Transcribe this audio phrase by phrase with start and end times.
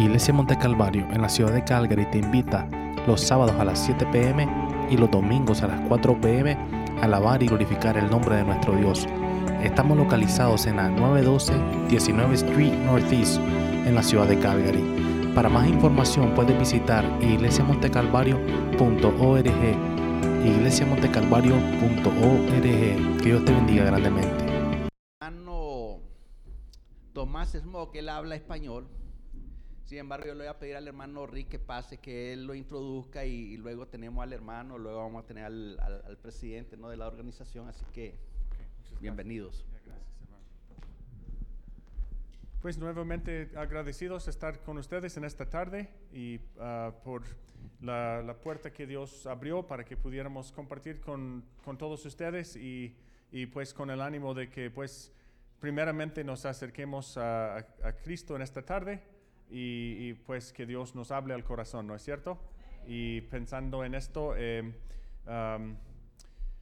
[0.00, 2.66] Iglesia Monte Calvario en la ciudad de Calgary te invita
[3.06, 4.48] los sábados a las 7 pm
[4.90, 8.74] y los domingos a las 4 pm a alabar y glorificar el nombre de nuestro
[8.76, 9.06] Dios.
[9.62, 11.52] Estamos localizados en la 912
[11.90, 13.38] 19 Street Northeast
[13.86, 14.82] en la ciudad de Calgary.
[15.34, 19.44] Para más información puedes visitar iglesiamontecalvario.org
[20.46, 24.46] iglesiamontecalvario.org Que Dios te bendiga grandemente.
[27.12, 28.86] Tomás Smoke, él habla español.
[29.84, 32.54] Sin embargo, yo le voy a pedir al hermano Rick que pase, que él lo
[32.54, 36.76] introduzca y, y luego tenemos al hermano, luego vamos a tener al, al- al presidente
[36.76, 36.88] ¿no?
[36.88, 37.66] de la organización.
[37.68, 38.14] Así que,
[39.00, 39.64] bienvenidos.
[42.62, 47.22] Pues nuevamente agradecidos de estar con ustedes en esta tarde y ah, por
[47.80, 52.94] la, la puerta que Dios abrió para que pudiéramos compartir con, con todos ustedes y,
[53.32, 55.10] y, pues con el ánimo de que pues
[55.58, 59.00] primeramente nos acerquemos a, a- a Cristo en esta tarde
[59.50, 62.38] y, y, pues que Dios nos hable al corazón, ¿no es cierto?
[62.86, 64.72] Y pensando en esto, eh,
[65.26, 65.76] am,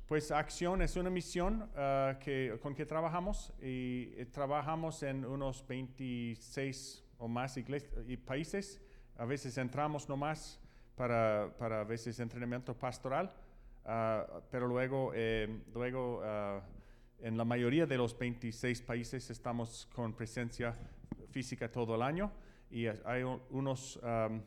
[0.06, 5.66] pues Acción es una misión ah, que, con que trabajamos y eh, trabajamos en unos
[5.66, 8.80] 26 o más y países.
[9.16, 10.60] A veces entramos nomás
[10.96, 13.32] para, para a veces entrenamiento pastoral,
[13.84, 16.62] ah, pero luego, eh, luego ah,
[17.20, 20.74] en la mayoría de los 26 países estamos con presencia
[21.30, 22.32] física todo el año
[22.70, 24.42] y hay unos am,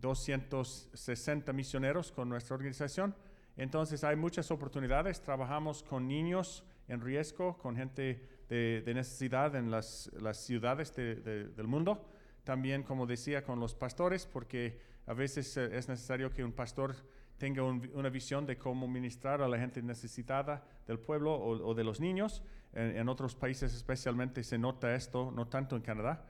[0.00, 3.14] 260 misioneros con nuestra organización.
[3.56, 5.20] Entonces hay muchas oportunidades.
[5.22, 11.66] Trabajamos con niños en riesgo, con gente de, necesidad en las, ciudades de- de- del
[11.66, 12.04] mundo.
[12.44, 16.94] También, como decía, con los pastores, porque a veces eh, es necesario que un pastor
[17.38, 21.74] tenga un- una visión de cómo ministrar a la gente necesitada del pueblo o, o
[21.74, 22.42] de los niños.
[22.74, 26.26] En, en otros países especialmente se nota esto, no tanto en Canadá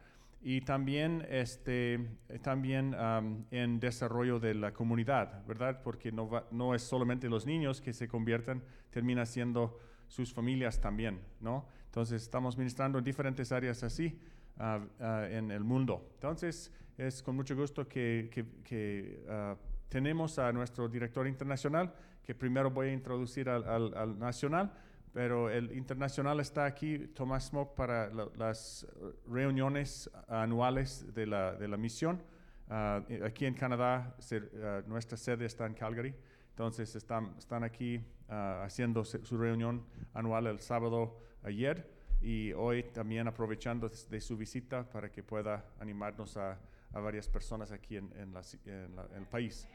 [0.47, 2.07] y también, este,
[2.43, 5.81] también am, en desarrollo de la comunidad, ¿verdad?
[5.83, 10.79] Porque no, va- no es solamente los niños que se convierten, termina siendo sus familias
[10.81, 11.67] también, ¿no?
[11.87, 14.19] Entonces estamos ministrando en diferentes áreas así
[14.59, 16.11] ah, ah, en el mundo.
[16.17, 19.57] Entonces es con mucho gusto que, que- que, ah,
[19.89, 24.73] tenemos a nuestro director internacional, que primero voy a introducir al, al- al nacional,
[25.15, 28.85] pero el internacional está aquí, Tomás Smoke, para la- las
[29.29, 32.21] reuniones anuales de la, de la misión.
[32.69, 36.15] Eh, aquí en Canadá, se- ah, nuestra sede está en Calgary,
[36.51, 41.89] entonces están, están aquí ah, haciendo su reunión anual el sábado ayer
[42.21, 46.59] y hoy también aprovechando de, su visita para que pueda animarnos a,
[46.93, 49.69] a varias personas aquí en, en la en en el país.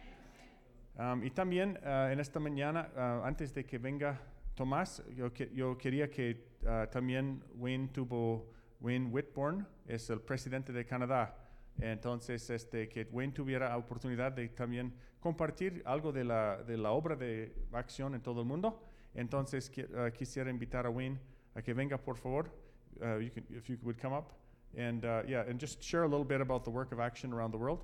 [0.97, 2.89] Um, y también en esta mañana,
[3.23, 4.19] antes de que venga
[4.63, 10.73] Tomás, yo, que- yo quería que ah, también Wayne tuvo, Wayne Whitbourne es el presidente
[10.73, 11.33] de Canadá.
[11.79, 17.15] Entonces, este, que Wayne tuviera oportunidad de también compartir algo de la, de la obra
[17.15, 18.83] de acción en todo el mundo.
[19.15, 21.17] Entonces, qui- ah, quisiera invitar a Wayne
[21.55, 22.51] a que venga, por favor.
[22.99, 24.33] Uh, you can, if you would come up.
[24.77, 27.51] And, uh, yeah, and just share a little bit about the work of action around
[27.53, 27.79] the world.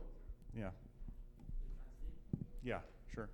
[0.54, 0.72] Yeah.
[2.64, 2.82] Yeah,
[3.14, 3.30] sure.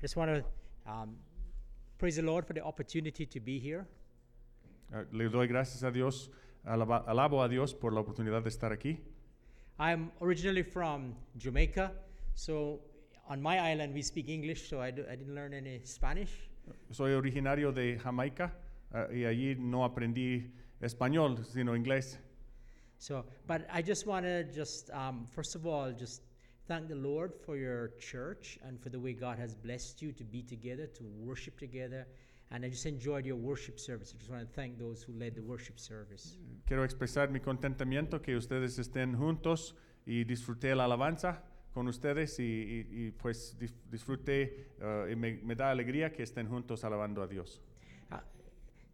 [0.00, 1.16] I just want to um,
[1.98, 3.86] praise the Lord for the opportunity to be here.
[4.94, 6.30] Uh, le doy gracias a Dios,
[6.66, 8.96] alaba- alabo a Dios por la oportunidad de estar aquí.
[9.78, 11.92] I'm originally from Jamaica,
[12.34, 12.80] so
[13.28, 16.48] on my island we speak English, so I, do, I didn't learn any Spanish.
[16.90, 18.54] Soy originario de Jamaica
[18.94, 20.50] uh, y allí no aprendí
[20.80, 22.16] español, sino inglés.
[22.96, 26.22] So, but I just want to just um, first of all just
[26.70, 30.22] thank the Lord for your church and for the way God has blessed you to
[30.22, 32.06] be together, to worship together.
[32.52, 34.12] And I just enjoyed your worship service.
[34.14, 36.36] I just want to thank those who led the worship service.
[36.66, 39.74] Quiero expresar mi contentamiento que ustedes estén juntos
[40.06, 41.42] y disfruté la alabanza
[41.74, 43.56] con ustedes y, y- y, pues
[43.90, 47.60] disfruté uh, y me, me da alegría que estén juntos alabando a Dios.
[48.12, 48.18] Uh,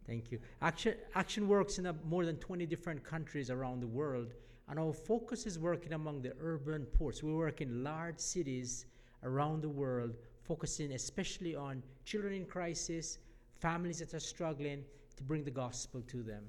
[0.07, 0.39] Thank you.
[0.61, 4.33] Action, Action works in a, more than 20 different countries around the world,
[4.69, 7.23] and our focus is working among the urban ports.
[7.23, 8.85] We work in large cities
[9.23, 13.19] around the world, focusing especially on children in crisis,
[13.59, 14.83] families that are struggling,
[15.15, 16.43] to bring the gospel to them.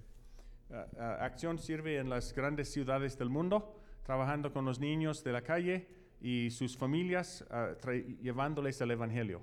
[0.70, 5.32] Uh, uh, Acción sirve en las grandes ciudades del mundo, trabajando con los niños de
[5.32, 5.86] la calle
[6.20, 7.74] y sus familias, uh,
[8.22, 9.40] llevándoles el Evangelio.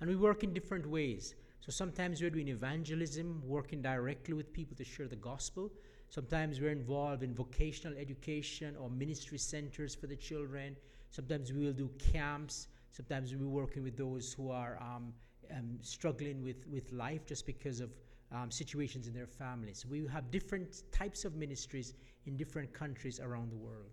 [0.00, 1.34] And we work in different ways.
[1.60, 5.70] So sometimes we're doing evangelism, working directly with people to share the gospel.
[6.12, 10.76] Sometimes we're involved in vocational education or ministry centers for the children.
[11.10, 12.68] Sometimes we will do camps.
[12.90, 15.14] Sometimes we're working with those who are um,
[15.50, 17.88] um, struggling with, with life just because of
[18.30, 19.86] um, situations in their families.
[19.86, 21.94] We have different types of ministries
[22.26, 23.90] in different countries around the world.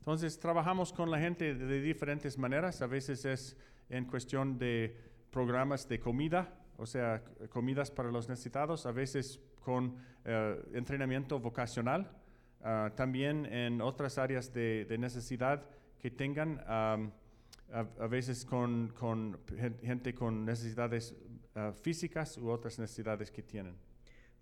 [0.00, 2.82] Entonces trabajamos con la gente de diferentes maneras.
[2.82, 3.54] A veces es
[3.88, 4.96] en cuestión de
[5.30, 8.84] programas de comida, o sea, comidas para los necesitados.
[8.84, 12.10] A veces con eh, entrenamiento vocacional.
[12.64, 15.64] Ah, también en otras áreas de, de necesidad
[15.98, 17.12] que tengan, am,
[17.72, 19.36] a, a veces con, con
[19.82, 21.14] gente con necesidades
[21.56, 23.74] ah, físicas u otras necesidades que tienen.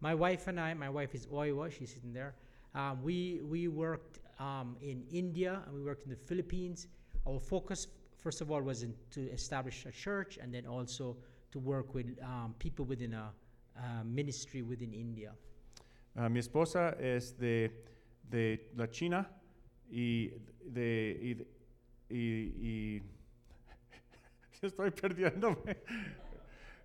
[0.01, 2.35] My wife and I, my wife is Oiwa, she's sitting there.
[2.75, 6.89] Um, we, we worked um, in India and we worked in the Philippines.
[7.27, 11.17] Our focus, first of all, was in, to establish a church and then also
[11.53, 13.33] to work with um, people within a,
[13.77, 15.35] a ministry within India.
[16.17, 17.71] Ah, mi esposa es de,
[18.29, 19.29] de la China
[19.91, 20.29] y
[20.65, 21.19] de...
[21.23, 21.47] Y, de-
[22.11, 23.03] y- y-
[24.63, 25.77] estoy perdiéndome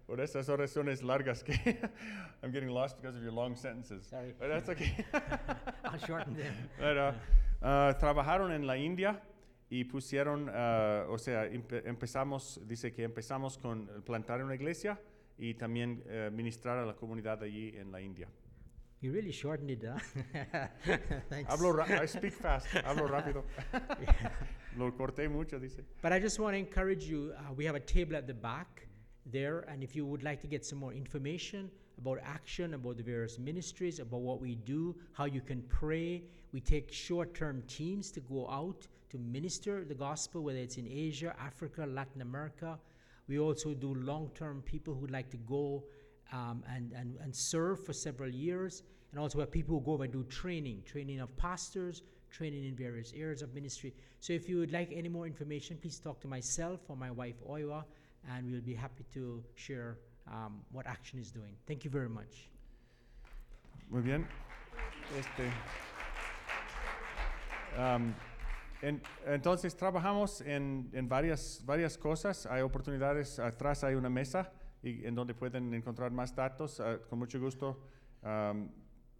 [0.08, 1.54] por esas oraciones largas que
[2.44, 4.06] I'm getting lost because of your long sentences.
[4.06, 4.34] Sorry.
[4.40, 5.04] But that's okay.
[5.84, 6.54] I'll shorten them.
[6.78, 7.14] Pero,
[7.62, 9.20] ah, trabajaron en la India
[9.70, 15.00] y pusieron, ah, o sea, empe- empezamos, dice que empezamos con plantar una iglesia
[15.38, 18.28] y también eh, ministrar a la comunidad allí en la India.
[19.02, 20.00] You really shortened it, huh?
[21.30, 21.52] Thanks.
[21.52, 22.68] Hablo ra- I speak fast.
[22.86, 23.44] Hablo rápido.
[24.78, 25.84] Lo corté mucho, dice.
[26.02, 27.34] But I just want to encourage you.
[27.38, 28.88] Uh, we have a table at the back
[29.32, 33.04] there, and if you would like to get some more information about action, about the
[33.04, 38.20] various ministries, about what we do, how you can pray, we take short-term teams to
[38.22, 42.78] go out to minister the gospel, whether it's in Asia, Africa, Latin America.
[43.28, 45.84] We also do long-term people who would like to go
[46.32, 50.12] um, and, and, and serve for several years, and also have people who go and
[50.12, 53.94] do training, training of pastors, training in various areas of ministry.
[54.20, 57.36] So if you would like any more information, please talk to myself or my wife
[57.50, 57.84] Oiwa,
[58.32, 59.98] and we'll be happy to share
[60.28, 61.54] um, what Action is doing.
[61.68, 62.50] Thank you very much.
[63.90, 64.28] Muy bien.
[65.18, 65.52] Este,
[67.78, 68.16] am,
[68.88, 72.46] en- entonces trabajamos en, en varias, varias cosas.
[72.46, 73.40] Hay oportunidades.
[73.40, 74.52] Atrás hay una mesa
[74.84, 76.80] y, en donde pueden encontrar más datos.
[76.80, 77.80] Ah, con mucho gusto
[78.22, 78.70] am,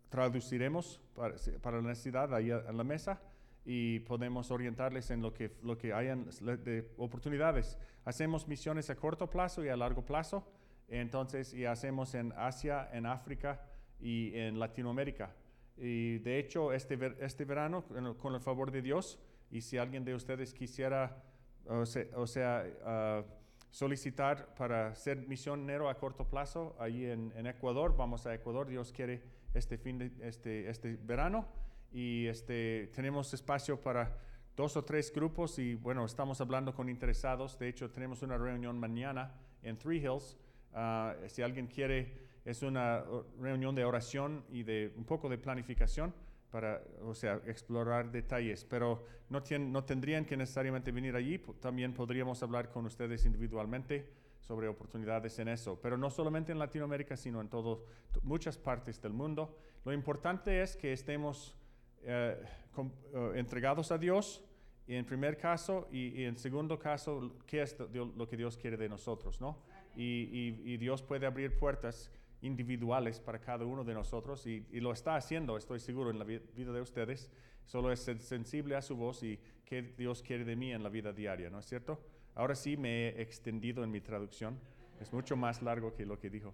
[0.10, 3.22] traduciremos para, para la necesidad ahí en la mesa
[3.66, 6.26] y podemos orientarles en lo que, lo que hayan
[6.64, 7.78] de oportunidades.
[8.06, 10.48] Hacemos misiones a corto plazo y a largo plazo.
[10.88, 13.60] Entonces, y hacemos en Asia, en África
[14.00, 15.34] y en Latinoamérica.
[15.78, 17.84] Y de hecho, este, ver- este verano,
[18.20, 19.18] con el favor de Dios,
[19.52, 21.24] y si alguien de ustedes quisiera,
[21.68, 23.24] o se- o sea, ah,
[23.72, 28.92] solicitar para ser misionero a corto plazo, allí en, en Ecuador, vamos a Ecuador, Dios
[28.92, 29.22] quiere
[29.54, 31.46] este fin de este, este verano,
[31.92, 34.18] y este, tenemos espacio para
[34.56, 38.80] dos o tres grupos, y bueno, estamos hablando con interesados, de hecho, tenemos una reunión
[38.80, 39.34] mañana
[39.64, 40.38] en Three Hills,
[40.78, 42.12] Ah, si alguien quiere,
[42.44, 46.14] es una o- reunión de oración y de un poco de planificación
[46.56, 51.94] para, o sea, explorar detalles, pero no, tien- no tendrían que necesariamente venir allí, también
[51.94, 54.06] podríamos hablar con ustedes individualmente
[54.40, 59.02] sobre oportunidades en eso, pero no solamente en Latinoamérica, sino en todo, t- muchas partes
[59.02, 59.58] del mundo.
[59.84, 61.58] Lo importante es que estemos
[62.04, 62.42] eh,
[62.74, 64.42] com- eh, entregados a Dios,
[64.88, 68.88] en primer caso, y, y en segundo caso, qué es lo que Dios quiere de
[68.88, 69.58] nosotros, ¿no?
[69.98, 72.10] Y, y- y Dios puede abrir puertas
[72.42, 76.26] individuales para cada uno de nosotros y, y lo está haciendo, estoy seguro, en la
[76.26, 77.32] vi- vida de ustedes.
[77.66, 81.12] Solo es sensible a su voz y qué Dios quiere de mí en la vida
[81.14, 82.00] diaria, ¿no es cierto?
[82.36, 84.60] Ahora sí me he extendido en mi traducción.
[85.00, 86.54] Es mucho más largo que lo que dijo.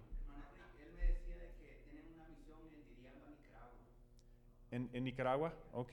[4.70, 4.88] En.
[4.92, 5.52] ¿En, Nicaragua?
[5.72, 5.92] Ok.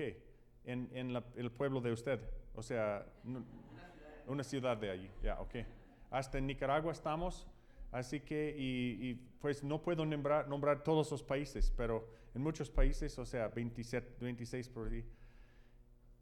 [0.66, 2.20] En, en la- el pueblo de usted.
[2.56, 3.06] O sea,
[4.28, 5.10] una ciudad de allí.
[5.22, 5.56] Ya, ok.
[6.12, 7.46] Hasta en Nicaragua estamos.
[7.92, 12.70] Así que, y, y, pues no puedo nombrar, nombrar todos los países, pero en muchos
[12.70, 15.04] países, o sea, 27, 26 por ahí.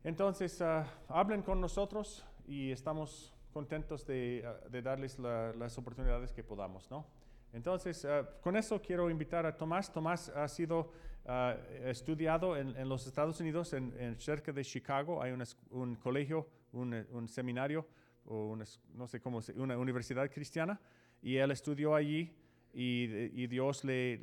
[0.04, 6.32] Entonces, ah, hablen con nosotros y estamos contentos de, ah, de darles la- las oportunidades
[6.32, 7.06] que podamos, ¿no?
[7.54, 9.92] Entonces, ah, con eso quiero invitar a Tomás.
[9.92, 10.92] Tomás ha sido
[11.84, 15.22] estudiado en, en los Estados Unidos, en, en cerca de Chicago.
[15.22, 17.86] Hay es- un colegio, un, un seminario,
[18.26, 20.80] o una no sé cómo una universidad cristiana,
[21.22, 22.34] y él estudió allí.
[22.74, 24.20] Y, Dios le,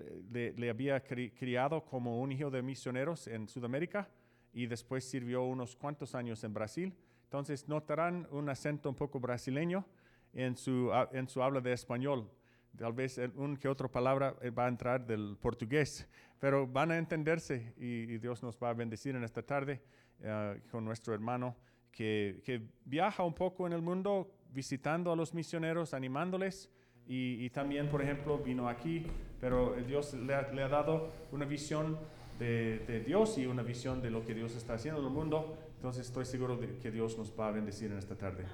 [0.70, 4.08] había cri- criado como un hijo de misioneros en Sudamérica
[4.52, 6.94] y después sirvió unos cuantos años en Brasil.
[7.24, 9.84] Entonces notarán un acento un poco brasileño
[10.32, 12.30] en su, en su habla de español.
[12.76, 16.08] Tal vez un que otra palabra eh, va a entrar del portugués,
[16.38, 19.80] pero van a entenderse y, Dios nos va a bendecir en esta tarde
[20.20, 21.56] eh, con nuestro hermano
[21.90, 26.70] que, que viaja un poco en el mundo visitando a los misioneros, animándoles
[27.08, 29.06] y, y también, por ejemplo, vino aquí,
[29.40, 31.98] pero Dios le ha, le ha dado una visión
[32.38, 35.56] de, de, Dios y una visión de lo que Dios está haciendo en el mundo.
[35.76, 38.44] Entonces estoy seguro de que Dios nos va a bendecir en esta tarde.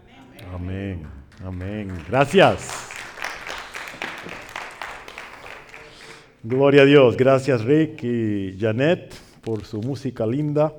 [0.52, 1.06] Amén,
[1.44, 1.92] amén.
[2.08, 2.90] Gracias.
[6.42, 7.16] Gloria a Dios.
[7.16, 10.72] Gracias Rick y Janet por su música linda.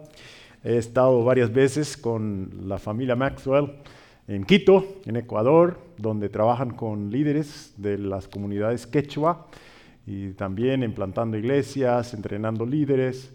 [0.64, 3.72] He estado varias veces con la familia Maxwell
[4.32, 9.48] en Quito, en Ecuador, donde trabajan con líderes de las comunidades quechua
[10.08, 13.34] y también implantando iglesias, entrenando líderes.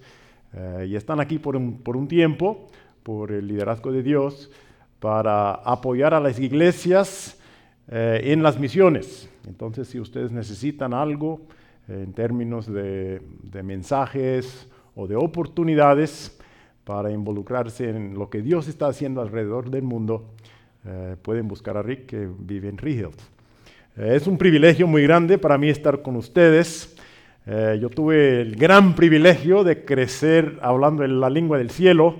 [0.54, 2.68] Eh, y están aquí por un, tiempo,
[3.02, 4.50] por el liderazgo de Dios,
[4.98, 7.38] para apoyar a las iglesias
[7.88, 9.28] eh, en las misiones.
[9.46, 11.42] Entonces, si ustedes necesitan algo
[11.88, 13.20] eh, en términos de
[13.62, 16.38] mensajes o de oportunidades
[16.86, 20.35] para involucrarse en lo que Dios está haciendo alrededor del mundo,
[20.88, 23.16] eh, pueden buscar a Rick que vive en Tree Hills.
[23.96, 26.94] Eh, es un privilegio muy grande para mí estar con ustedes.
[27.44, 32.14] Eh, yo tuve el gran privilegio de crecer hablando en la lengua del cielo,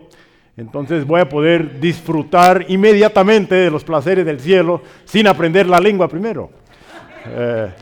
[0.56, 6.08] entonces voy a poder disfrutar inmediatamente de los placeres del cielo sin aprender la lengua
[6.08, 6.50] primero.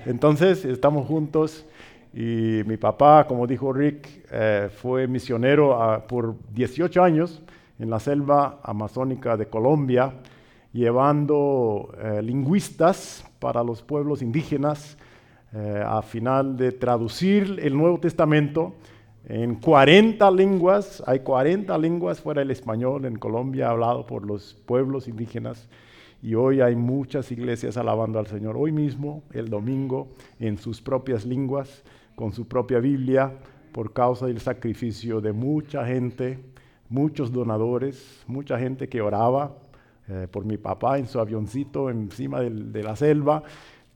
[0.06, 1.64] entonces estamos juntos
[2.12, 4.08] y mi papá, como dijo Rick,
[4.80, 7.42] fue misionero ah, por 18 años
[7.78, 10.12] en la selva amazónica de Colombia
[10.74, 14.98] llevando eh, lingüistas para los pueblos indígenas
[15.52, 18.74] eh, a final de traducir el Nuevo Testamento
[19.28, 21.00] en 40 lenguas.
[21.06, 25.68] Hay 40 lenguas fuera del español en Colombia hablado por los pueblos indígenas.
[26.20, 28.56] Y hoy hay muchas iglesias alabando al Señor.
[28.56, 30.08] Hoy mismo, el domingo,
[30.40, 31.84] en sus propias lenguas,
[32.16, 33.32] con su propia Biblia,
[33.70, 36.40] por causa del sacrificio de mucha gente,
[36.88, 39.52] muchos donadores, mucha gente que oraba
[40.08, 43.42] eh, por mi papá en su avioncito encima de la selva,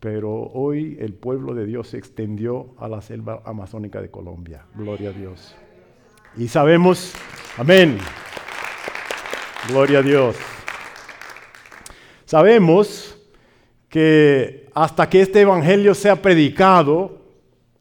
[0.01, 4.65] pero hoy el pueblo de Dios se extendió a la selva amazónica de Colombia.
[4.75, 5.55] Gloria a Dios.
[6.37, 7.13] Y sabemos,
[7.57, 7.99] amén.
[9.69, 10.37] Gloria a Dios.
[12.25, 13.19] Sabemos
[13.89, 17.19] que hasta que este evangelio sea predicado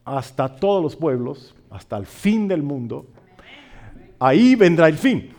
[0.04, 3.06] hasta todos los pueblos, hasta el fin del mundo,
[4.20, 5.34] ahí vendrá el fin,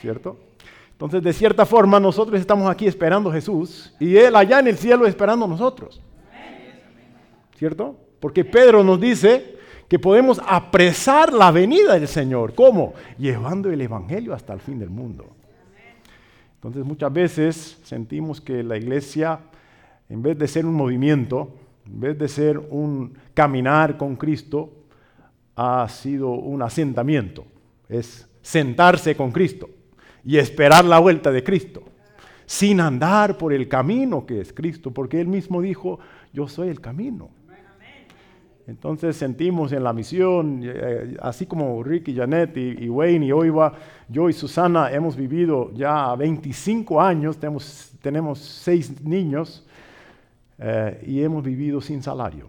[0.00, 0.43] ¿cierto?
[1.04, 4.78] Entonces, de cierta forma, nosotros estamos aquí esperando a Jesús y Él allá en el
[4.78, 6.00] cielo esperando a nosotros.
[7.58, 7.94] ¿Cierto?
[8.18, 12.54] Porque Pedro nos dice que podemos apresar la venida del Señor.
[12.54, 12.94] ¿Cómo?
[13.18, 15.26] Llevando el Evangelio hasta el fin del mundo.
[16.54, 19.40] Entonces, muchas veces sentimos que la iglesia,
[20.08, 24.72] en vez de ser un movimiento, en vez de ser un caminar con Cristo,
[25.54, 27.44] ha sido un asentamiento.
[27.90, 29.68] Es sentarse con Cristo
[30.24, 31.82] y esperar la vuelta de Cristo,
[32.46, 35.98] sin andar por el camino que es Cristo, porque Él mismo dijo,
[36.32, 37.30] yo soy el camino.
[38.66, 43.74] Entonces sentimos en la misión, eh, así como Rick y Janet y, Wayne y Oiva,
[44.08, 49.66] yo y Susana hemos vivido ya 25 años, tenemos, tenemos seis niños
[50.58, 52.48] eh, y hemos vivido sin salario,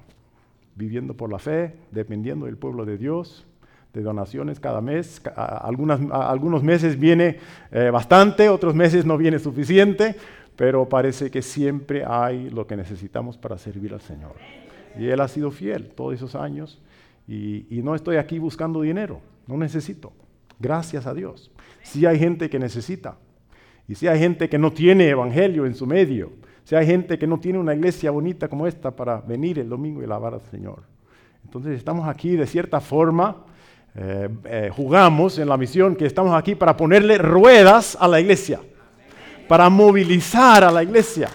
[0.75, 3.45] viviendo por la fe, dependiendo del pueblo de Dios,
[3.95, 5.21] de donaciones cada mes.
[5.35, 7.39] Algunas, algunos meses viene
[7.71, 10.15] eh, bastante, otros meses no viene suficiente,
[10.57, 14.33] pero parece que siempre hay lo que necesitamos para servir al Señor.
[14.99, 16.81] Y Él ha sido fiel todos esos años
[17.27, 20.11] y, y no estoy aquí buscando dinero, no necesito.
[20.59, 21.51] Gracias a Dios.
[21.81, 23.17] Si hay gente que necesita
[23.87, 26.33] y si hay gente que no tiene evangelio en su medio,
[26.65, 30.01] si hay gente que no tiene una iglesia bonita como esta para venir el domingo
[30.01, 30.83] y alabar al Señor.
[31.45, 33.45] Entonces estamos aquí de cierta forma
[33.97, 38.59] eh, eh, jugamos en la misión que estamos aquí para ponerle ruedas a la iglesia,
[39.47, 41.29] para movilizar a la iglesia.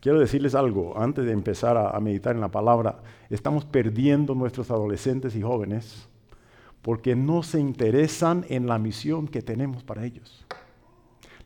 [0.00, 2.96] Quiero decirles algo, antes de empezar a, a meditar en la palabra,
[3.30, 6.06] estamos perdiendo nuestros adolescentes y jóvenes
[6.82, 10.43] porque no se interesan en la misión que tenemos para ellos.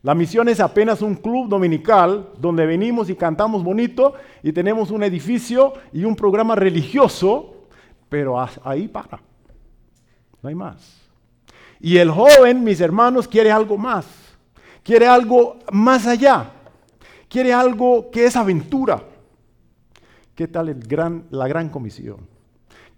[0.03, 5.03] La misión es apenas un club dominical donde venimos y cantamos bonito y tenemos un
[5.03, 7.67] edificio y un programa religioso,
[8.09, 9.21] pero ahí para.
[10.41, 11.01] No hay más.
[11.81, 14.07] Y el joven, mis hermanos, quiere algo más.
[14.85, 16.53] Quiere algo más allá.
[17.29, 19.03] Quiere algo que es aventura.
[20.35, 22.38] ¿Qué tal gran, la gran comisión?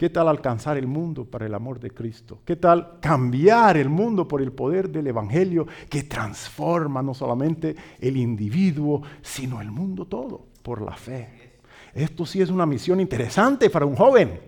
[0.00, 2.40] ¿Qué tal alcanzar el mundo para el amor de Cristo?
[2.46, 8.16] ¿Qué tal cambiar el mundo por el poder del Evangelio que transforma no solamente el
[8.16, 11.58] individuo, sino el mundo todo por la fe?
[11.92, 14.40] Esto sí es una misión interesante para un joven.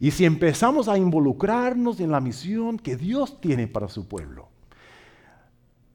[0.00, 4.48] Y si empezamos a involucrarnos en la misión que Dios tiene para su pueblo,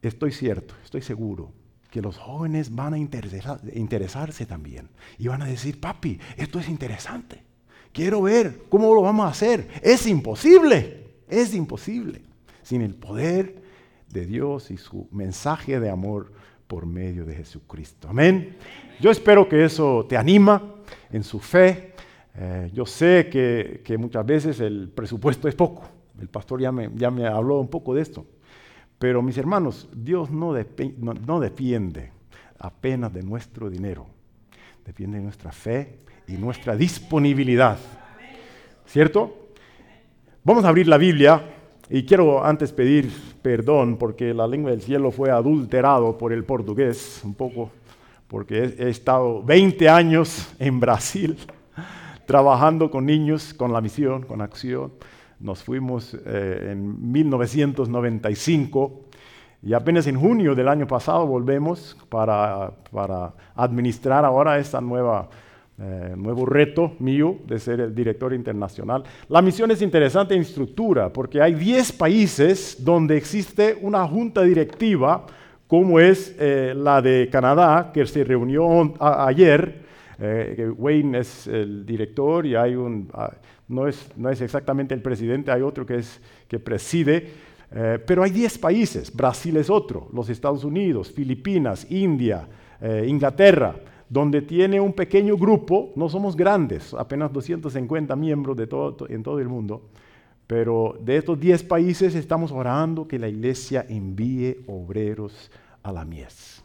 [0.03, 1.51] estoy cierto, estoy seguro
[1.89, 7.49] que los jóvenes van a interesarse también y van a decir, papi, esto es interesante.
[7.93, 9.67] Quiero ver cómo lo vamos a hacer.
[9.81, 12.21] Es imposible, es imposible
[12.63, 13.61] sin el poder
[14.09, 16.31] de Dios y su mensaje de amor
[16.67, 18.07] por medio de Jesucristo.
[18.09, 18.55] Amén.
[18.99, 20.75] Yo espero que eso te anima
[21.11, 21.93] en su fe.
[22.35, 25.83] Eh, yo sé que, muchas veces el presupuesto es poco.
[26.19, 28.25] El pastor ya me, ya me habló un poco de esto.
[29.01, 30.53] Pero mis hermanos, Dios no,
[31.25, 32.11] no, defiende
[32.59, 34.05] apenas de nuestro dinero,
[34.85, 37.77] depende de nuestra fe y nuestra disponibilidad.
[38.85, 39.49] ¿Cierto?
[40.43, 41.43] Vamos a abrir la Biblia
[41.89, 43.11] y quiero antes pedir
[43.41, 47.69] perdón porque la lengua del cielo fue adulterado por el portugués un poco,
[48.27, 51.37] porque he, estado 20 años en Brasil
[52.25, 54.93] trabajando con niños, con la misión, con acción.
[55.39, 59.05] Nos fuimos eh, en 1995
[59.63, 65.29] y apenas en junio del año pasado volvemos para, para administrar ahora nueva
[65.83, 69.03] eh, nuevo reto mío de ser el director internacional.
[69.29, 75.25] La misión es interesante en estructura porque hay 10 países donde existe una junta directiva
[75.65, 79.89] como es eh, la de Canadá que se reunió ayer.
[80.77, 83.31] Wayne es el director y hay un, ah,
[83.67, 87.31] no es, no es exactamente el presidente, hay otro que, es, que preside,
[87.73, 92.47] eh, pero hay 10 países, Brasil es otro, los Estados Unidos, Filipinas, India,
[92.81, 93.75] eh, Inglaterra,
[94.09, 99.39] donde tiene un pequeño grupo, no somos grandes, apenas 250 miembros de todo, en todo
[99.39, 99.83] el mundo,
[100.47, 105.49] pero de estos 10 países estamos orando que la iglesia envíe obreros
[105.81, 106.61] a la mies.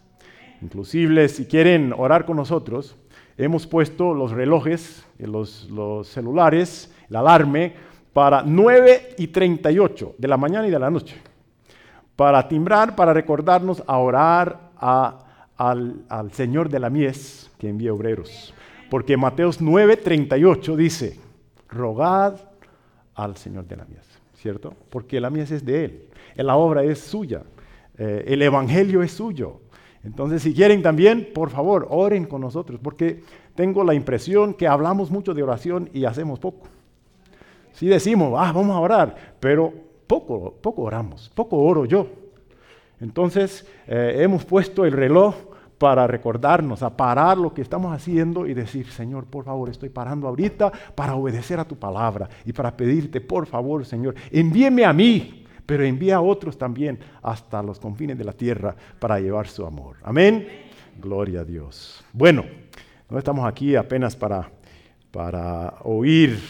[0.60, 2.96] Inclusive, si quieren orar con nosotros,
[3.38, 7.74] hemos puesto los relojes, los, los celulares, el alarme
[8.16, 11.20] para 9 y 38 de la mañana y de la noche,
[12.16, 18.54] para timbrar, para recordarnos a orar al, Señor de la mies que envía obreros.
[18.88, 21.20] Porque Mateos 9, 38 dice,
[21.68, 22.36] rogad
[23.14, 24.72] al Señor de la mies, ¿cierto?
[24.88, 27.42] Porque la mies es de Él, la obra es suya,
[27.98, 29.60] eh, el Evangelio es suyo.
[30.02, 33.22] Entonces, si quieren también, por favor, oren con nosotros, porque
[33.54, 36.66] tengo la impresión que hablamos mucho de oración y hacemos poco.
[37.76, 39.72] Si decimos, ah, vamos a orar, pero
[40.06, 42.08] poco, poco oramos, poco oro yo.
[43.00, 45.34] Entonces, eh, hemos puesto el reloj
[45.76, 50.26] para recordarnos, a parar lo que estamos haciendo y decir, Señor, por favor, estoy parando
[50.26, 55.44] ahorita para obedecer a tu palabra y para pedirte, por favor, Señor, envíeme a mí,
[55.66, 59.96] pero envía a otros también hasta los confines de la tierra para llevar su amor.
[60.02, 60.48] Amén.
[60.98, 62.02] Gloria a Dios.
[62.12, 62.44] Bueno.
[63.08, 64.50] No estamos aquí apenas para,
[65.12, 66.40] para oír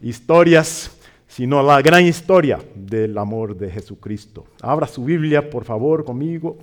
[0.00, 4.46] historias, sino la gran historia del amor de Jesucristo.
[4.62, 6.58] Abra su Biblia, por favor, conmigo,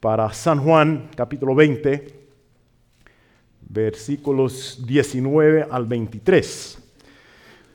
[0.00, 2.14] para San Juan, capítulo 20,
[3.68, 6.78] versículos 19 al 23.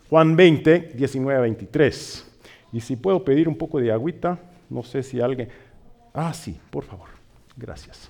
[0.09, 2.27] Juan 20, 19 al 23.
[2.73, 5.49] Y si puedo pedir un poco de agüita, no sé si alguien...
[6.13, 7.09] Ah, sí, por favor.
[7.55, 8.09] Gracias.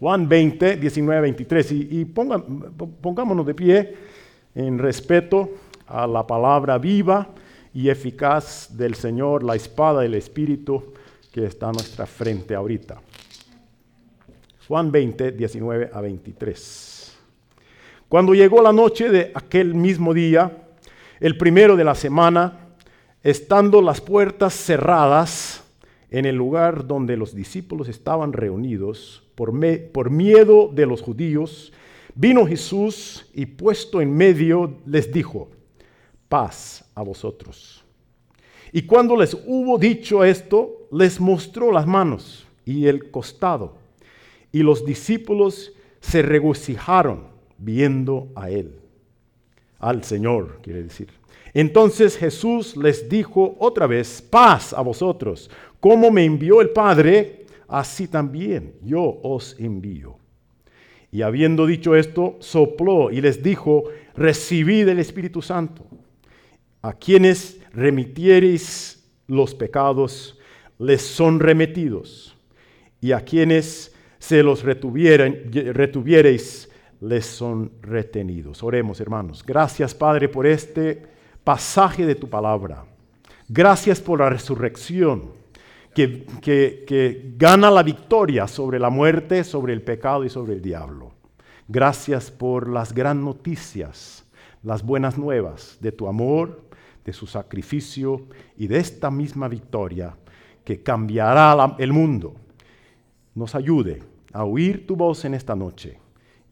[0.00, 1.72] Juan 20, 19, 23.
[1.72, 3.94] Y, pongámonos de pie
[4.54, 5.50] en respeto
[5.86, 7.28] a la palabra viva
[7.72, 10.94] y eficaz del Señor, la espada del Espíritu
[11.32, 13.00] que está a nuestra frente ahorita.
[14.68, 17.16] Juan 20, 19 a 23.
[18.08, 20.64] Cuando llegó la noche de aquel mismo día,
[21.18, 22.68] el primero de la semana,
[23.22, 25.64] estando las puertas cerradas
[26.10, 29.52] en el lugar donde los discípulos estaban reunidos, por,
[29.90, 31.72] por miedo de los judíos,
[32.14, 35.50] vino Jesús y puesto en medio les dijo,
[36.28, 37.84] paz a vosotros.
[38.72, 43.76] Y cuando les hubo dicho esto, les mostró las manos y el costado.
[44.50, 48.80] Y los discípulos se regocijaron viendo a él,
[49.78, 51.08] al Señor, quiere decir.
[51.52, 55.48] Entonces Jesús les dijo otra vez, paz a vosotros.
[55.78, 60.16] Como me envió el Padre, así también yo os envío.
[61.14, 63.84] Y habiendo dicho esto, sopló y les dijo,
[64.16, 65.86] recibid el Espíritu Santo.
[66.82, 70.36] A quienes remitiereis los pecados,
[70.76, 72.36] les son remitidos.
[73.00, 76.68] Y a quienes se los retuviereis,
[77.00, 78.64] les son retenidos.
[78.64, 79.44] Oremos, hermanos.
[79.46, 81.00] Gracias, Padre, por este
[81.44, 82.86] pasaje de tu palabra.
[83.48, 85.30] Gracias por la resurrección
[85.94, 91.12] que, gana la victoria sobre la muerte, sobre el pecado y sobre el diablo.
[91.68, 94.24] Gracias por las gran noticias,
[94.62, 96.62] las buenas nuevas de tu amor,
[97.04, 98.26] de su sacrificio
[98.56, 100.16] y de esta misma victoria
[100.64, 102.34] que cambiará el mundo
[103.34, 104.02] nos ayude
[104.32, 105.98] a oír tu voz en esta noche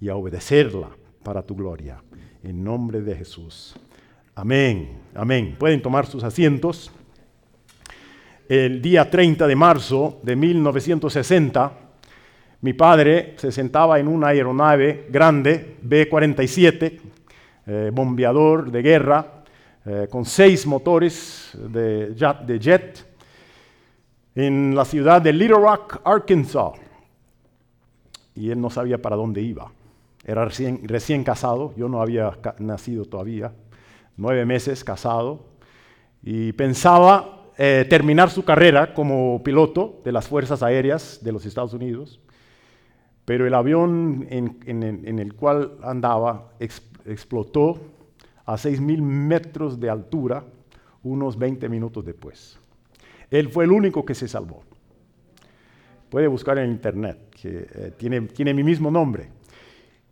[0.00, 0.90] y a obedecerla
[1.22, 2.02] para tu gloria.
[2.42, 3.76] En nombre de Jesús.
[4.34, 5.56] Amén, amén.
[5.58, 6.90] Pueden tomar sus asientos.
[8.48, 11.72] El día 30 de marzo de 1960,
[12.62, 17.00] mi padre se sentaba en una aeronave grande, B-47,
[17.66, 19.44] eh, bombeador de guerra,
[19.84, 22.14] eh, con seis motores de
[22.60, 23.06] jet,
[24.34, 26.72] en la ciudad de Little Rock, Arkansas.
[28.34, 29.70] Y él no sabía para dónde iba.
[30.24, 33.52] Era recién, casado, yo no había nacido todavía,
[34.16, 35.46] nueve meses casado,
[36.22, 41.74] y pensaba eh, terminar su carrera como piloto de las Fuerzas Aéreas de los Estados
[41.74, 42.20] Unidos,
[43.24, 47.78] pero el avión en, el- cual andaba ex- explotó
[48.44, 50.44] a 6.000 metros de altura
[51.02, 52.58] unos 20 minutos después.
[53.30, 54.62] Él fue el único que se salvó.
[56.10, 59.28] Puede buscar en internet, que eh, tiene, mi mismo nombre.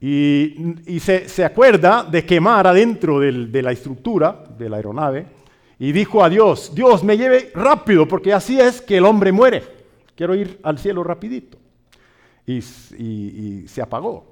[0.01, 5.40] Y, se, acuerda de quemar adentro de la estructura de la aeronave
[5.81, 9.63] y dijo a Dios, Dios me lleve rápido porque así es que el hombre muere.
[10.15, 11.57] Quiero ir al cielo rapidito.
[12.47, 14.27] Y, se apagó.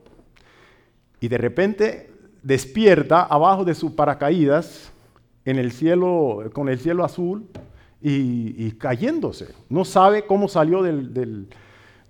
[1.21, 2.11] Y de repente
[2.43, 4.93] despierta abajo de su paracaídas
[5.47, 7.47] en el cielo, con el cielo azul
[8.03, 9.55] y, cayéndose.
[9.71, 11.47] No sabe cómo salió de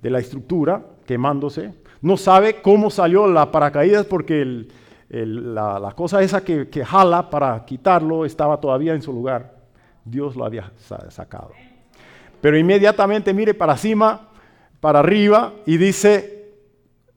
[0.02, 1.74] la estructura, quemándose.
[2.02, 4.68] No sabe cómo salió la paracaídas porque el-
[5.10, 9.56] la, cosa esa que, jala para quitarlo estaba todavía en su lugar.
[10.04, 11.52] Dios lo había sa- sacado.
[12.40, 14.28] Pero inmediatamente mire para cima,
[14.80, 16.54] para arriba y dice,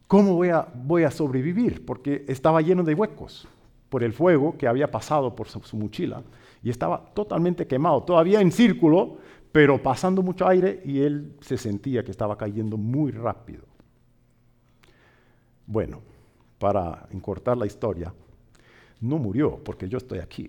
[0.07, 1.85] ¿cómo voy a, voy a sobrevivir?
[1.85, 3.47] Porque estaba lleno de huecos
[3.89, 6.23] por el fuego que había pasado por su mochila
[6.63, 9.17] y estaba totalmente quemado, todavía en círculo,
[9.51, 13.63] pero pasando mucho aire y él se sentía que estaba cayendo muy rápido.
[15.65, 16.01] Bueno,
[16.61, 18.13] para encortar la historia,
[19.01, 20.47] no murió porque yo estoy aquí.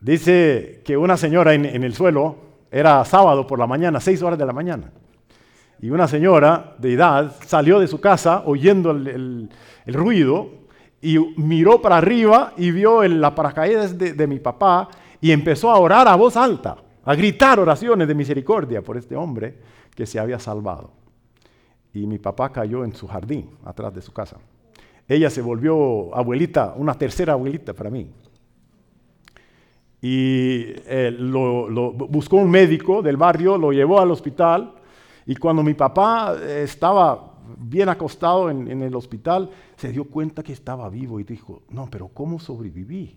[0.00, 4.44] Dice que una señora en, el suelo, era sábado por la mañana, seis horas de
[4.44, 4.90] la mañana,
[5.80, 9.48] y una señora de edad salió de su casa oyendo el,
[9.86, 10.50] ruido
[11.00, 14.88] y miró para arriba y vio el, la paracaídas de mi papá
[15.20, 19.58] y empezó a orar a voz alta, a gritar oraciones de misericordia por este hombre
[19.94, 20.98] que se había salvado.
[21.94, 24.36] Y mi papá cayó en su jardín, atrás de su casa.
[25.08, 28.10] Ella se volvió abuelita, una tercera abuelita para mí
[30.00, 34.74] y eh, lo, buscó un médico del barrio, lo llevó al hospital
[35.26, 40.42] y cuando mi papá eh, estaba bien acostado en, en el hospital, se dio cuenta
[40.42, 43.16] que estaba vivo y dijo, no, pero ¿cómo sobreviví?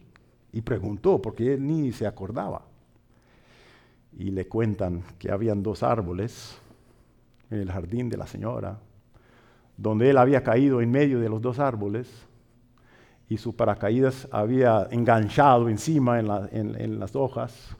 [0.53, 2.63] Y preguntó, porque él ni se acordaba.
[4.17, 6.57] Y le cuentan que habían dos árboles
[7.51, 8.79] en el jardín de la señora,
[9.77, 12.07] donde él había caído en medio de los dos árboles
[13.29, 17.75] y su paracaídas había enganchado encima en, la- en- en las hojas,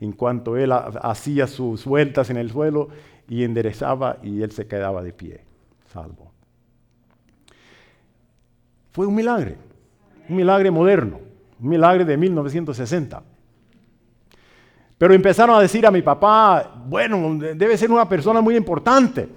[0.00, 2.88] en cuanto él ha- hacía sus vueltas en el suelo
[3.28, 5.40] y enderezaba y él se quedaba de pie,
[5.92, 6.32] salvo.
[8.92, 9.52] Fue un milagro,
[10.28, 11.20] un milagro moderno,
[11.60, 13.22] un milagro de 1960.
[14.98, 19.28] Pero empezaron a decir a mi papá, bueno, debe ser una persona muy importante,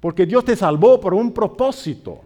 [0.00, 2.22] porque Dios te salvó por un propósito.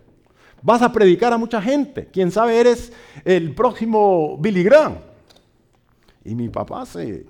[0.63, 2.09] Vas a predicar a mucha gente.
[2.13, 2.93] Quién sabe, eres
[3.25, 4.95] el próximo Billy Graham.
[6.25, 7.27] Y mi papá se,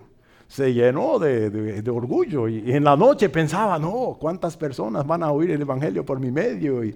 [0.46, 5.32] se llenó de, de- orgullo y, en la noche pensaba, no, ¿cuántas personas van a
[5.32, 6.84] oír el Evangelio por mi medio?
[6.84, 6.94] Y,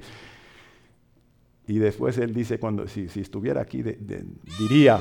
[1.66, 3.82] y después él dice, cuando, si, si estuviera aquí,
[4.58, 5.00] diría,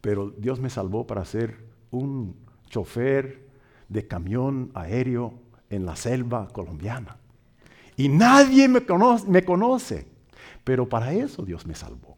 [0.00, 2.36] pero Dios me salvó para ser un
[2.68, 3.48] chofer
[3.88, 5.34] de camión aéreo
[5.70, 7.16] en la selva colombiana.
[7.96, 10.06] Y nadie me conoce, me conoce.
[10.64, 12.16] Pero para eso Dios me salvó.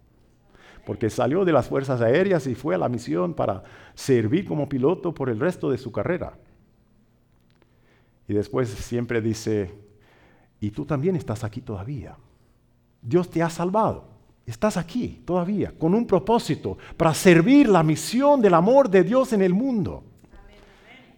[0.87, 5.13] Porque salió de las fuerzas aéreas y fue a la misión para servir como piloto
[5.13, 6.39] por el resto de su carrera.
[8.29, 9.75] Y después siempre dice,
[10.61, 12.17] y tú también estás aquí todavía.
[13.03, 14.16] Dios te ha salvado.
[14.47, 19.43] Estás aquí todavía con un propósito para servir la misión del amor de Dios en
[19.43, 20.05] el mundo.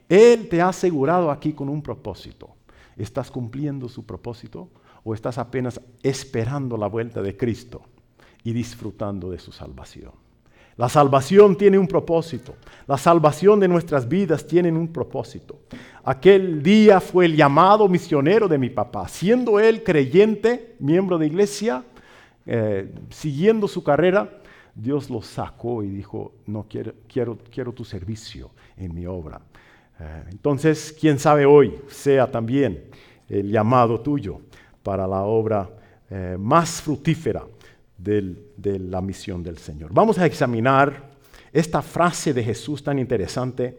[0.09, 2.49] Él te ha asegurado aquí con un propósito.
[2.97, 4.71] ¿Estás cumpliendo su propósito
[5.05, 7.83] o estás apenas esperando la vuelta de Cristo
[8.43, 10.13] y disfrutando de su salvación?
[10.79, 12.55] La salvación tiene un propósito.
[12.87, 15.59] La salvación de nuestras vidas tiene un propósito.
[16.03, 19.07] Aquel día fue el llamado misionero de mi papá.
[19.09, 21.85] Siendo él creyente, miembro de iglesia,
[22.51, 24.41] eh, siguiendo su carrera,
[24.75, 29.43] Dios lo sacó y dijo, no quiero, quiero, quiero tu servicio en mi obra.
[30.01, 32.85] Eh, entonces, quién sabe hoy sea también
[33.29, 34.41] el llamado tuyo
[34.83, 35.69] para la obra
[36.09, 37.45] eh, más fructífera
[37.99, 39.93] de la misión del Señor.
[39.93, 41.11] Vamos a examinar
[41.53, 43.77] esta frase de Jesús tan interesante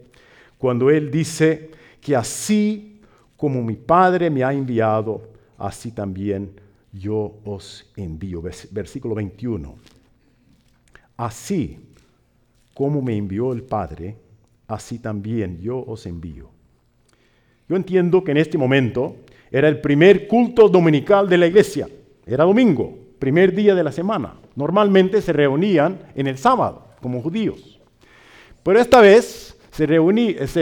[0.60, 3.02] cuando Él dice que así
[3.36, 5.24] como mi Padre me ha enviado,
[5.58, 6.52] así también
[6.92, 8.42] yo os envío.
[8.42, 9.76] Vers- Versículo 21.
[11.18, 11.80] Así
[12.74, 14.16] como me envió el Padre,
[14.68, 16.50] así también yo os envío.
[17.68, 19.18] Yo entiendo que en este momento
[19.52, 21.88] era el primer culto dominical de la iglesia.
[22.26, 24.36] Era domingo, primer día de la semana.
[24.56, 27.80] Normalmente se reunían en el sábado, como judíos.
[28.64, 29.86] Pero esta vez se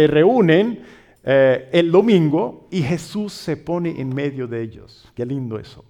[0.07, 0.79] reúnen
[1.23, 5.11] eh, el domingo y Jesús se pone en medio de ellos.
[5.15, 5.83] Qué lindo eso.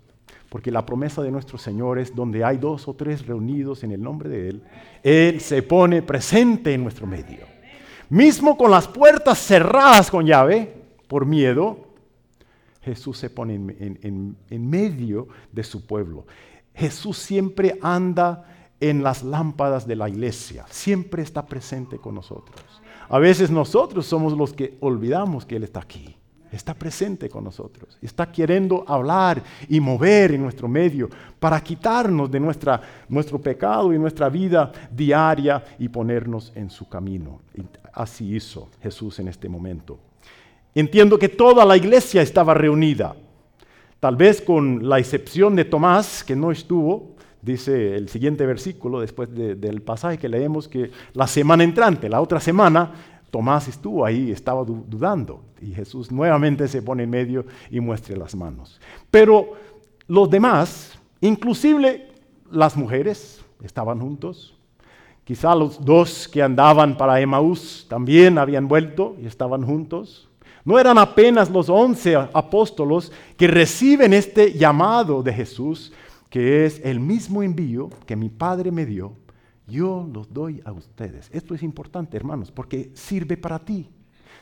[0.49, 4.01] Porque la promesa de nuestro Señor es donde hay dos o tres reunidos en el
[4.01, 4.63] nombre de Él,
[5.03, 7.45] Él se pone presente en nuestro medio.
[8.09, 10.73] Mismo con las puertas cerradas con llave,
[11.07, 11.87] por miedo,
[12.81, 16.25] Jesús se pone en, en- medio de su pueblo.
[16.73, 18.45] Jesús siempre anda
[18.79, 22.61] en las lámparas de la iglesia, siempre está presente con nosotros.
[23.09, 26.15] A veces nosotros somos los que olvidamos que Él está aquí.
[26.51, 27.97] Está presente con nosotros.
[28.01, 33.99] Está queriendo hablar y mover en nuestro medio para quitarnos de nuestra, nuestro pecado y
[33.99, 37.41] nuestra vida diaria y ponernos en su camino.
[37.93, 39.99] Así hizo Jesús en este momento.
[40.73, 43.15] Entiendo que toda la iglesia estaba reunida,
[43.99, 49.33] tal vez con la excepción de Tomás, que no estuvo, dice el siguiente versículo después
[49.33, 52.93] de- del pasaje que leemos, que la semana entrante, la otra semana,
[53.31, 58.15] Tomás estuvo ahí, estaba du- dudando, y Jesús nuevamente se pone en medio y muestra
[58.15, 58.79] las manos.
[59.11, 59.53] Pero
[60.07, 62.07] los demás, inclusive
[62.51, 64.53] las mujeres, estaban juntos,
[65.23, 70.29] Quizá los dos que andaban para Emaús también habían vuelto y estaban juntos.
[70.63, 75.91] No eran apenas los once apóstolos que reciben este llamado de Jesús,
[76.29, 79.11] que es el mismo envío que mi Padre me dio.
[79.67, 81.29] Yo los doy a ustedes.
[81.33, 83.89] Esto es importante, hermanos, porque sirve para ti,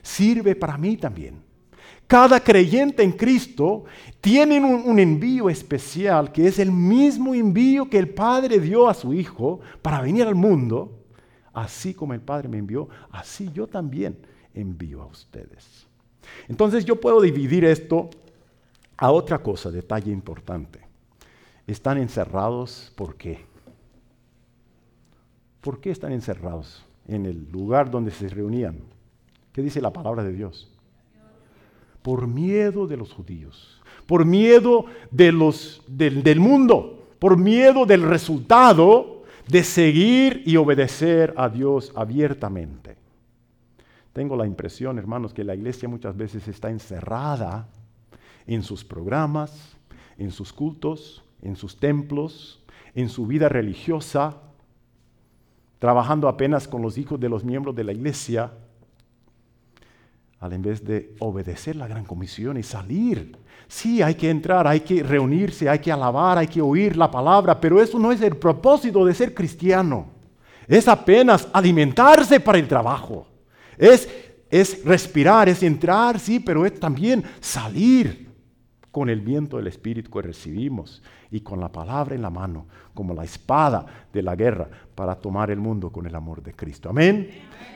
[0.02, 1.42] sirve para mí también.
[2.08, 3.86] Cada creyente en Cristo
[4.22, 9.14] tiene un, envío especial que es el mismo envío que el Padre dio a su
[9.14, 11.04] Hijo para venir al mundo.
[11.52, 14.18] Así como el Padre me envió, así yo también
[14.54, 15.88] envío a ustedes.
[16.48, 18.10] Entonces yo puedo dividir esto
[18.98, 20.82] a otra cosa, detalle importante.
[21.66, 23.46] Están encerrados, ¿por qué?
[25.66, 28.78] ¿Por qué están encerrados en el lugar donde se reunían?
[29.52, 30.72] ¿Qué dice la palabra de Dios?
[32.06, 38.04] por miedo de los judíos, por miedo de los, del, del mundo, por miedo del
[38.04, 42.96] resultado de seguir y obedecer a Dios abiertamente.
[44.14, 47.68] Tengo la impresión, hermanos, que la iglesia muchas veces está encerrada
[48.46, 49.76] en sus programas,
[50.20, 54.44] en sus cultos, en sus templos, en su vida religiosa,
[55.86, 58.52] trabajando apenas con los hijos de los miembros de la iglesia,
[60.40, 63.38] al en vez de obedecer la gran comisión y salir.
[63.68, 67.62] Sí, hay que entrar, hay que reunirse, hay que alabar, hay que oír la palabra,
[67.62, 70.08] pero eso no es el propósito de ser cristiano.
[70.68, 73.28] Es apenas alimentarse para el trabajo.
[73.78, 74.10] Es,
[74.50, 78.28] es respirar, es entrar, sí, pero es también salir
[78.90, 81.04] con el viento del Espíritu que recibimos
[81.36, 85.52] y con la palabra en la mano, como la espada de la guerra, para tomar
[85.52, 86.90] el mundo con el amor de Cristo.
[86.90, 87.30] Amén.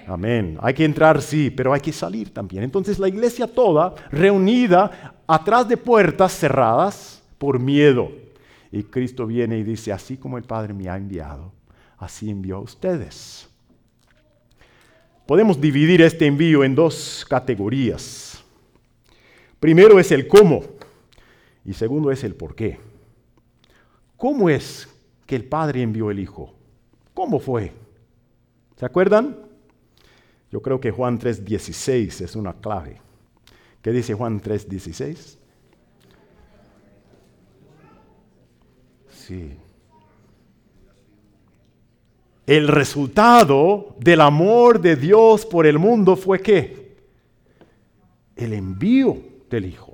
[0.07, 0.57] Amén.
[0.61, 2.63] Hay que entrar, sí, pero hay que salir también.
[2.63, 8.09] Entonces la iglesia toda reunida atrás de puertas cerradas por miedo.
[8.71, 11.51] Y Cristo viene y dice, así como el Padre me ha enviado,
[11.97, 13.49] así envió a ustedes.
[15.25, 18.41] Podemos dividir este envío en dos categorías.
[19.59, 20.63] Primero es el cómo
[21.65, 22.88] y segundo es el por qué.
[24.19, 24.85] ¿Cómo es
[25.25, 26.53] que el Padre envió el Hijo?
[27.13, 27.71] ¿Cómo fue?
[28.75, 29.37] ¿Se acuerdan?
[30.51, 33.01] Yo creo que Juan 3:16 es una clave.
[33.81, 35.37] ¿Qué dice Juan 3:16?
[39.09, 39.53] Sí.
[42.45, 46.97] El resultado del amor de Dios por el mundo fue qué?
[48.35, 49.17] El envío
[49.49, 49.88] del Hijo.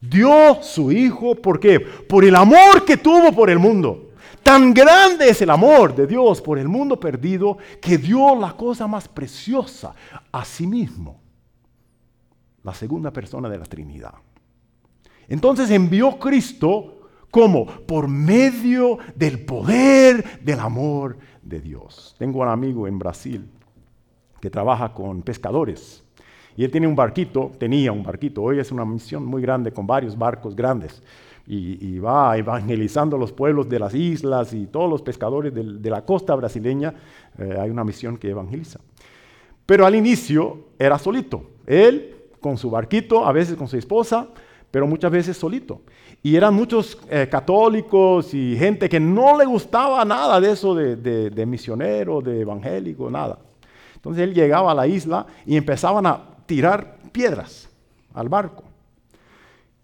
[0.00, 1.80] Dio su Hijo, ¿por qué?
[1.80, 4.10] Por el amor que tuvo por el mundo.
[4.42, 8.86] Tan grande es el amor de Dios por el mundo perdido que dio la cosa
[8.86, 9.94] más preciosa
[10.32, 11.20] a sí mismo,
[12.62, 14.14] la segunda persona de la Trinidad.
[15.28, 22.14] Entonces envió Cristo como por medio del poder del amor de Dios.
[22.18, 23.50] Tengo un amigo en Brasil
[24.40, 26.04] que trabaja con pescadores
[26.58, 29.86] y él tiene un barquito, tenía un barquito, hoy es una misión muy grande con
[29.86, 31.00] varios barcos grandes.
[31.46, 36.34] Y, va evangelizando los pueblos de las islas y todos los pescadores de, la costa
[36.34, 36.94] brasileña.
[37.38, 38.80] Eh, hay una misión que evangeliza.
[39.64, 41.44] Pero al inicio era solito.
[41.64, 44.26] Él con su barquito, a veces con su esposa,
[44.72, 45.82] pero muchas veces solito.
[46.24, 50.96] Y eran muchos eh, católicos y gente que no le gustaba nada de eso de,
[50.96, 53.38] de, de misionero, de evangélico, nada.
[53.94, 57.68] Entonces él llegaba a la isla y empezaban a tirar piedras
[58.14, 58.64] al barco.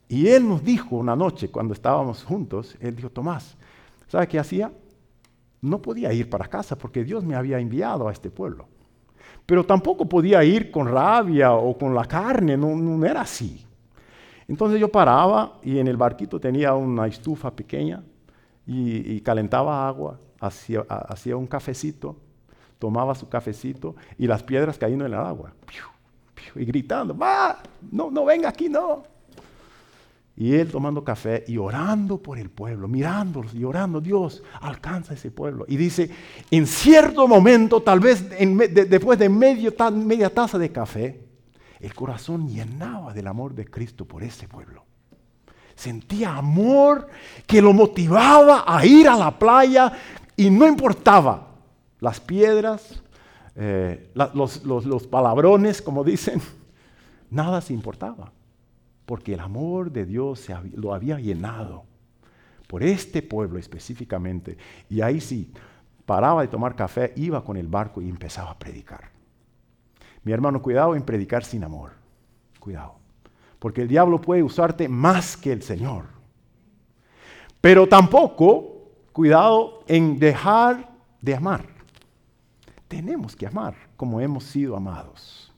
[0.09, 3.55] Y él nos dijo una noche, cuando estábamos juntos, él dijo, Tomás,
[4.09, 4.73] ¿sabe qué hacía?
[5.61, 8.67] No podía ir para casa porque Dios me había enviado a este pueblo.
[9.45, 13.65] Pero tampoco podía ir con rabia o con la carne, no, era así.
[14.49, 18.03] Entonces yo paraba y en el barquito tenía una estufa pequeña
[18.67, 22.17] y, calentaba agua, hacía, hacía, un cafecito,
[22.79, 25.53] tomaba su cafecito y las piedras cayendo en el agua.
[26.55, 29.03] Y gritando, va, no, no venga aquí, no.
[30.37, 35.31] Y él tomando café y orando por el pueblo, mirándolos y orando, Dios, alcanza ese
[35.31, 35.65] pueblo.
[35.69, 36.11] Y dice,
[36.51, 41.21] en cierto momento, tal vez después de medio, media taza de café,
[41.79, 44.85] el corazón llenaba del amor de Cristo por ese pueblo.
[45.77, 47.09] Sentía amor
[47.47, 49.93] que lo motivaba a ir a la playa
[50.37, 51.49] y no importaba
[52.01, 53.03] las piedras,
[53.57, 56.41] eh, los, los palabrones, como dicen,
[57.31, 58.33] nada se importaba
[59.07, 61.85] porque el amor de Dios lo había llenado
[62.67, 64.57] por este pueblo específicamente.
[64.89, 65.53] Y ahí sí,
[66.07, 69.11] paraba de tomar café, iba con el barco y empezaba a predicar.
[70.23, 71.93] Mi hermano, cuidado en predicar sin amor.
[72.59, 72.95] Cuidado.
[73.59, 76.07] Porque el diablo puede usarte más que el Señor.
[77.61, 80.91] Pero tampoco, cuidado en dejar
[81.21, 81.74] de amar.
[82.95, 85.53] Tenemos que amar como hemos sido amados.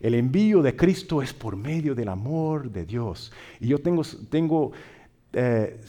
[0.00, 3.30] El envío de Cristo es por medio del amor de Dios.
[3.60, 4.72] Y yo tengo, tengo
[5.32, 5.80] eh,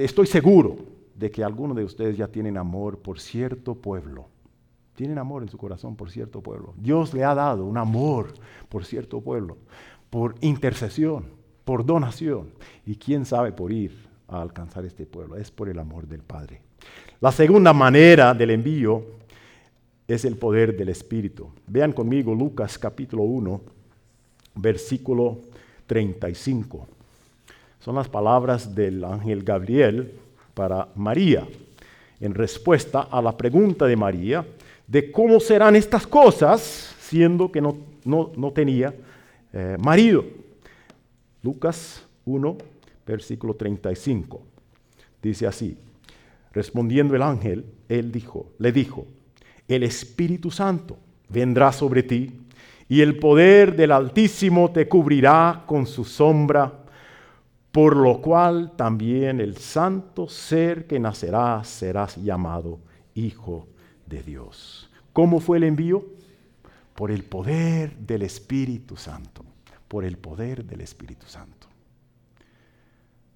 [0.00, 0.78] estoy seguro
[1.14, 4.26] de que algunos de ustedes ya tienen amor por cierto pueblo.
[4.96, 6.74] Tienen amor en su corazón por cierto pueblo.
[6.76, 8.34] Dios le ha dado un amor
[8.68, 9.58] por cierto pueblo,
[10.10, 11.26] por intercesión,
[11.64, 12.48] por donación.
[12.84, 13.92] Y quién sabe por ir
[14.26, 15.36] a alcanzar este pueblo.
[15.36, 16.62] Es por el amor del Padre.
[17.20, 19.21] La segunda manera del envío
[20.14, 21.48] es el poder del Espíritu.
[21.66, 23.60] Vean conmigo Lucas capítulo 1,
[24.56, 25.38] versículo
[25.86, 26.86] 35.
[27.80, 30.12] Son las palabras del ángel Gabriel
[30.54, 31.48] para María,
[32.20, 34.46] en respuesta a la pregunta de María
[34.86, 38.94] de cómo serán estas cosas, siendo que no, no, tenía
[39.52, 40.24] eh, marido.
[41.42, 42.58] Lucas 1,
[43.06, 44.42] versículo 35.
[45.22, 45.78] Dice así,
[46.52, 49.06] respondiendo el ángel, él dijo, le dijo,
[49.72, 52.32] el Espíritu Santo vendrá sobre ti
[52.88, 56.72] y el poder del Altísimo te cubrirá con su sombra,
[57.70, 62.80] por lo cual también el santo ser que nacerá serás llamado
[63.14, 63.66] Hijo
[64.06, 64.90] de Dios.
[65.12, 66.04] ¿Cómo fue el envío?
[66.94, 69.44] Por el poder del Espíritu Santo,
[69.88, 71.71] por el poder del Espíritu Santo.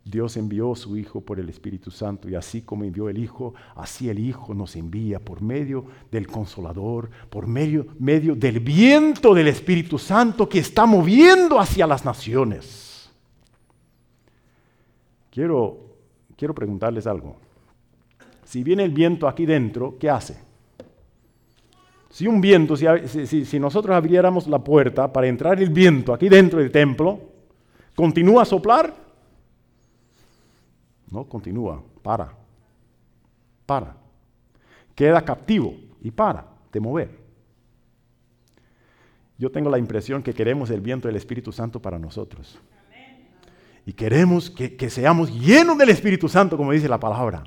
[0.09, 4.09] Dios envió su Hijo por el Espíritu Santo y así como envió el Hijo, así
[4.09, 9.99] el Hijo nos envía por medio del Consolador, por medio, medio del viento del Espíritu
[9.99, 13.11] Santo que está moviendo hacia las naciones.
[15.33, 15.77] Quiero,
[16.37, 17.37] quiero preguntarles algo.
[18.45, 20.39] Si viene el viento aquí dentro, ¿qué hace?
[22.11, 26.61] Si un viento, si, si nosotros abriéramos la puerta para entrar el viento aquí dentro
[26.61, 27.19] del templo,
[27.97, 29.06] ¿continúa a soplar?
[31.11, 32.33] No, continúa, para,
[33.65, 33.97] para.
[34.95, 37.27] Queda captivo y para de mover.
[39.39, 42.59] Yo tengo la impresión que queremos el viento del Espíritu Santo para nosotros.
[43.85, 47.45] Y queremos que, que seamos llenos del Espíritu Santo, como dice la palabra.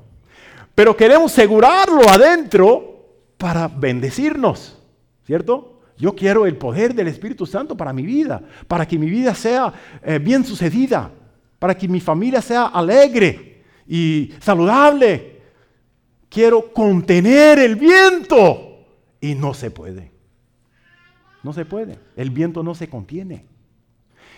[0.74, 2.90] Pero queremos asegurarlo adentro
[3.36, 4.78] para bendecirnos,
[5.26, 5.80] ¿cierto?
[5.98, 9.72] Yo quiero el poder del Espíritu Santo para mi vida, para que mi vida sea
[10.02, 11.10] eh, bien sucedida,
[11.58, 13.49] para que mi familia sea alegre,
[13.90, 15.40] y saludable.
[16.28, 18.86] Quiero contener el viento
[19.20, 20.12] y no se puede.
[21.42, 21.98] No se puede.
[22.16, 23.44] El viento no se contiene.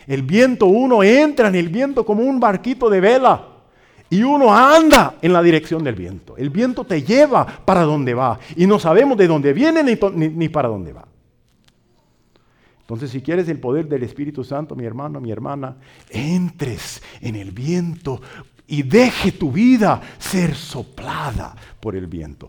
[0.06, 3.48] El viento, uno entra en el viento como un barquito de vela
[4.08, 6.34] y uno anda en la dirección del viento.
[6.38, 9.98] El viento te lleva para donde va y no sabemos de dónde viene ni,
[10.30, 11.06] ni para dónde va.
[12.80, 15.76] Entonces, si quieres el poder del Espíritu Santo, mi hermano, mi hermana,
[16.10, 18.20] entres en el viento
[18.72, 22.48] y deje tu vida ser soplada por el viento.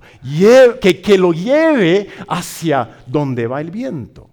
[0.82, 4.30] que, que lo lleve hacia donde va el viento.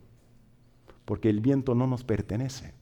[1.04, 2.72] porque el viento no nos pertenece.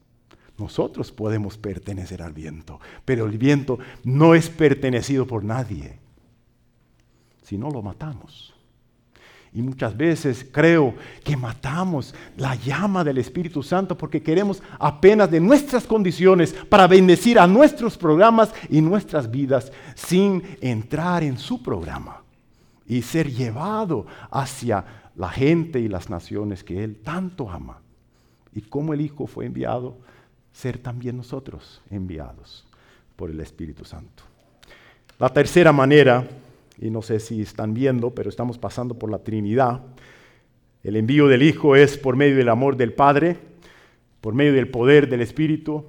[0.59, 5.99] Nosotros podemos pertenecer al viento, pero el viento no es pertenecido por nadie.
[7.43, 8.53] Si no lo matamos.
[9.53, 10.95] Y muchas veces creo
[11.25, 17.39] que matamos la llama del Espíritu Santo porque queremos apenas de nuestras condiciones para bendecir
[17.39, 22.23] a nuestros programas y nuestras vidas sin entrar en su programa
[22.87, 24.85] y ser llevado hacia
[25.17, 27.81] la gente y las naciones que Él tanto ama.
[28.55, 29.97] Y como el Hijo fue enviado,
[30.53, 32.67] ser también nosotros enviados
[33.17, 34.23] por el Espíritu Santo.
[35.19, 36.27] La tercera manera
[36.81, 39.83] y no sé si están viendo, pero estamos pasando por la Trinidad.
[40.83, 43.37] El envío del Hijo es por medio del amor del Padre,
[44.20, 45.85] por medio del poder del Espíritu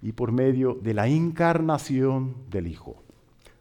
[0.00, 3.02] y por medio de la encarnación del Hijo.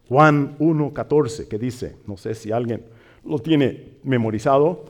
[0.07, 2.85] Juan 1.14, que dice, no sé si alguien
[3.25, 4.85] lo tiene memorizado,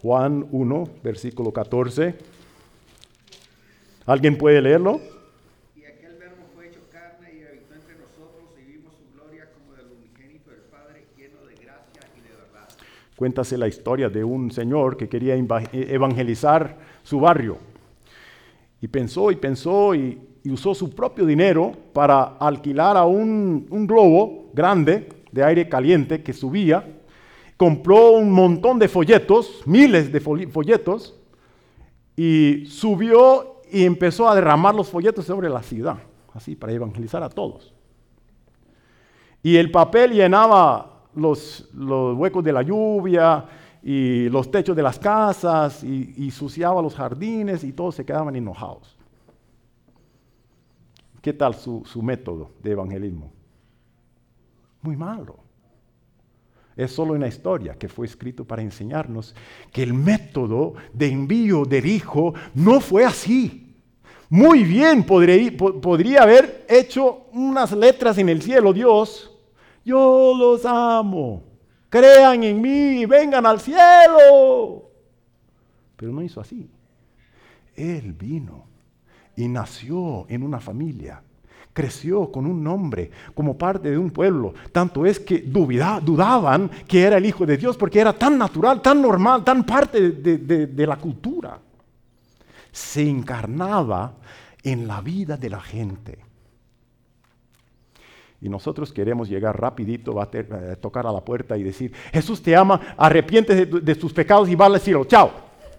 [0.00, 2.14] Juan 1, versículo 14.
[4.06, 5.00] ¿Alguien puede leerlo?
[13.20, 17.58] Cuéntase la historia de un señor que quería evangelizar su barrio.
[18.80, 24.48] Y pensó y pensó y, usó su propio dinero para alquilar a un, un globo
[24.54, 26.82] grande de aire caliente que subía.
[27.58, 31.14] Compró un montón de folletos, miles de folletos,
[32.16, 35.98] y subió y empezó a derramar los folletos sobre la ciudad,
[36.32, 37.74] así para evangelizar a todos.
[39.42, 43.44] Y el papel llenaba los, huecos de la lluvia
[43.82, 48.36] y los techos de las casas y, y suciaba los jardines y todos se quedaban
[48.36, 48.96] enojados.
[51.20, 53.32] ¿Qué tal su, su método de evangelismo?
[54.82, 55.36] Muy malo.
[56.76, 59.34] Es solo una historia que fue escrito para enseñarnos
[59.70, 63.74] que el método de envío del Hijo no fue así.
[64.30, 69.29] Muy bien podría, podría haber hecho unas letras en el cielo Dios
[69.84, 71.42] yo los amo.
[71.88, 74.90] Crean en mí, vengan al cielo.
[75.96, 76.70] Pero no hizo así.
[77.74, 78.64] Él vino
[79.36, 81.22] y nació en una familia.
[81.72, 84.54] Creció con un nombre, como parte de un pueblo.
[84.72, 89.00] Tanto es que dudaban que era el Hijo de Dios porque era tan natural, tan
[89.00, 91.60] normal, tan parte de la cultura.
[92.72, 94.14] Se encarnaba
[94.62, 96.29] en la vida de la gente
[98.40, 102.56] y nosotros queremos llegar rapidito, a eh, tocar a la puerta y decir, Jesús te
[102.56, 105.30] ama, arrepiente de, tus pecados y va a decirlo, chao.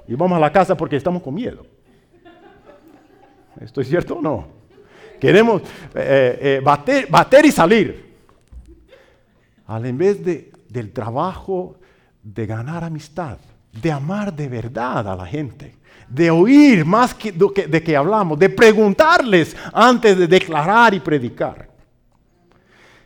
[0.07, 1.65] Y vamos a la casa porque estamos con miedo.
[3.59, 4.47] ¿Estoy cierto o no?
[5.19, 5.61] Queremos
[5.95, 8.11] eh, eh, bater, bater, y salir.
[9.65, 11.77] Al en vez de, del trabajo
[12.21, 13.37] de ganar amistad,
[13.71, 18.49] de amar de verdad a la gente, de oír más que, de que hablamos, de
[18.49, 21.70] preguntarles antes de declarar y predicar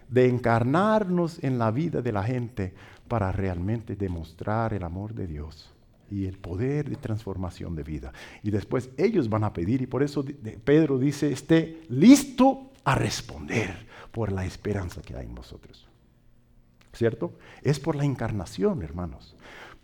[0.09, 2.73] de encarnarnos en la vida de la gente
[3.07, 5.71] para realmente demostrar el amor de Dios
[6.09, 8.13] y el poder de transformación de vida.
[8.43, 10.23] Y después ellos van a pedir y por eso
[10.63, 15.87] Pedro dice, esté listo a responder por la esperanza que hay en vosotros.
[16.93, 17.33] ¿Cierto?
[17.61, 19.35] Es por la encarnación, hermanos.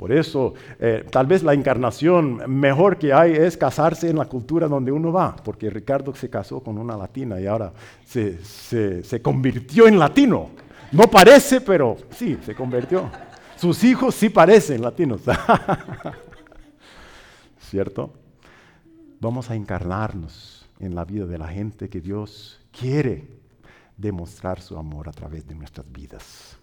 [0.01, 4.67] Por eso, eh, tal vez la encarnación mejor que hay es casarse en la cultura
[4.67, 7.71] donde uno va, porque Ricardo se casó con una latina y ahora
[8.03, 10.49] se, se convirtió en latino.
[10.91, 13.11] No parece, pero sí, se convirtió.
[13.55, 15.21] Sus hijos sí parecen latinos.
[17.69, 18.11] ¿Cierto?
[19.19, 23.27] Vamos a encarnarnos en la vida de la gente que Dios quiere
[23.95, 26.57] demostrar su amor a través de nuestras vidas.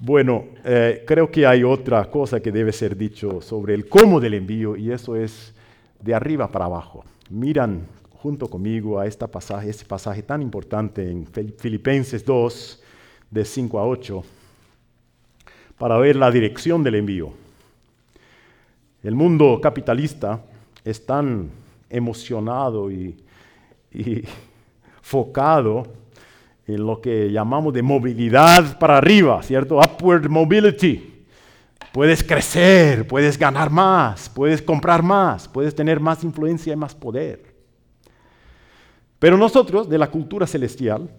[0.00, 4.34] Bueno, eh, creo que hay otra cosa que debe ser dicho sobre el cómo del
[4.34, 5.52] envío y eso es
[6.00, 7.04] de arriba para abajo.
[7.30, 12.82] Miran junto conmigo a pasaje, este pasaje tan importante en Filipenses 2,
[13.28, 14.22] de 5 a 8,
[15.76, 17.32] para ver la dirección del envío.
[19.02, 20.44] El mundo capitalista
[20.84, 21.50] es tan
[21.90, 23.16] emocionado y,
[23.92, 24.22] y
[25.02, 25.88] focado
[26.68, 29.78] en lo que llamamos de movilidad para arriba, ¿cierto?
[29.78, 31.24] Upward mobility.
[31.92, 37.56] Puedes crecer, puedes ganar más, puedes comprar más, puedes tener más influencia y más poder.
[39.18, 41.10] Pero nosotros, de la cultura celestial,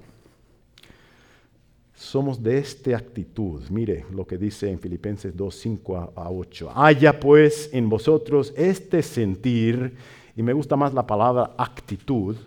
[1.95, 3.61] somos de esta actitud.
[3.69, 6.71] Mire lo que dice en Filipenses 2, 5 a 8.
[6.75, 9.95] Haya pues en vosotros este sentir,
[10.35, 12.37] y me gusta más la palabra actitud,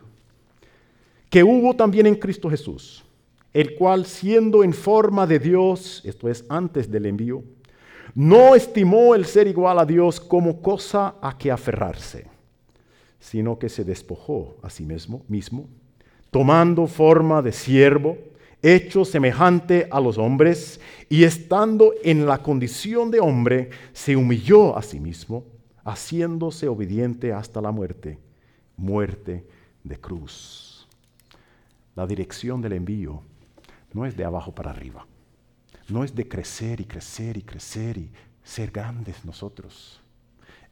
[1.32, 3.02] que hubo también en Cristo Jesús,
[3.54, 7.42] el cual siendo en forma de Dios, esto es antes del envío,
[8.14, 12.26] No estimó el ser igual a Dios como cosa a que aferrarse,
[13.18, 15.66] sino que se despojó a sí mismo, mismo
[16.30, 18.18] tomando forma de siervo,
[18.60, 24.82] hecho semejante a los hombres, y estando en la condición de hombre, se humilló a
[24.82, 25.44] sí mismo,
[25.82, 28.18] haciéndose obediente hasta la muerte,
[28.76, 29.46] muerte
[29.82, 30.71] de cruz.
[31.94, 33.22] La dirección del envío
[33.92, 35.06] no es de abajo para arriba,
[35.88, 38.10] no es de crecer y crecer y crecer y
[38.42, 40.00] ser grandes nosotros,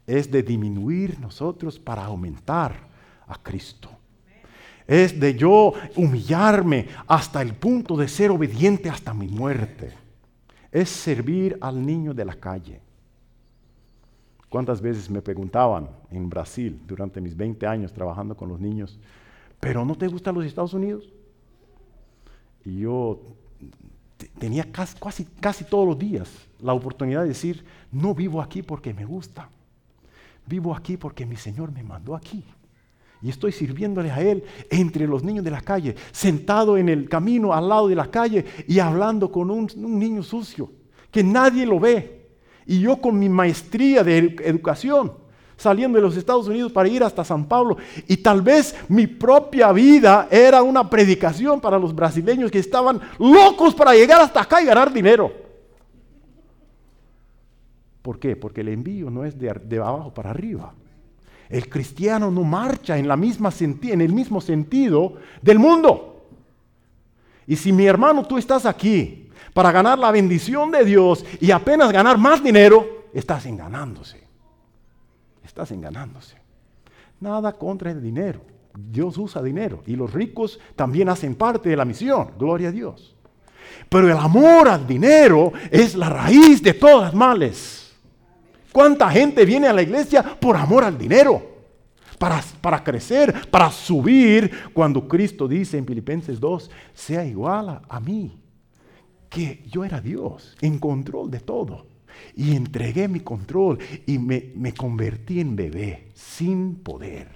[0.07, 2.89] es de disminuir nosotros para aumentar
[3.27, 3.91] a Cristo.
[4.87, 9.93] Es de yo humillarme hasta el punto de ser obediente hasta mi muerte.
[10.73, 12.81] Es servir al niño de la calle.
[14.49, 18.99] ¿Cuántas veces me preguntaban en Brasil durante mis 20 años trabajando con los niños,
[19.61, 21.09] pero no te gustan los Estados Unidos?
[22.65, 23.21] Y yo
[24.39, 26.29] tenía casi, todos los días
[26.61, 29.49] la oportunidad de decir, no vivo aquí porque me gusta,
[30.47, 32.45] vivo aquí porque mi Señor me mandó aquí.
[33.23, 37.53] Y estoy sirviéndole a Él entre los niños de la calle, sentado en el camino
[37.53, 40.73] al lado de la calle y hablando con un, un niño sucio,
[41.11, 42.29] que nadie lo ve.
[42.67, 45.13] Y yo con mi maestría de educación,
[45.61, 47.77] saliendo de los Estados Unidos para ir hasta San Pablo.
[48.09, 53.75] Y tal vez mi propia vida era una predicación para los brasileños que estaban locos
[53.75, 55.31] para llegar hasta acá y ganar dinero.
[58.01, 58.37] ¿Por qué?
[58.37, 60.73] Porque el envío no es de, abajo para arriba.
[61.51, 66.25] El cristiano no marcha en, la misma en el mismo sentido del mundo.
[67.47, 71.93] Y si mi hermano tú estás aquí para ganar la bendición de Dios y apenas
[71.93, 74.30] ganar más dinero, estás enganándose.
[75.61, 76.37] Estás enganándose.
[77.21, 78.41] Nada contra el dinero.
[78.75, 82.31] Dios usa dinero y los ricos también hacen parte de la misión.
[82.39, 83.15] Gloria a Dios.
[83.91, 87.93] Pero el amor al dinero es la raíz de todas males.
[88.73, 91.43] ¿Cuánta gente viene a la iglesia por amor al dinero?
[92.19, 98.41] Para, para, crecer, para subir, cuando Cristo dice en Filipenses 2, sea igual a mí,
[99.29, 101.89] que yo era Dios, en control de todo.
[102.37, 107.29] Y entregué mi control y me, me convertí en bebé, sin poder.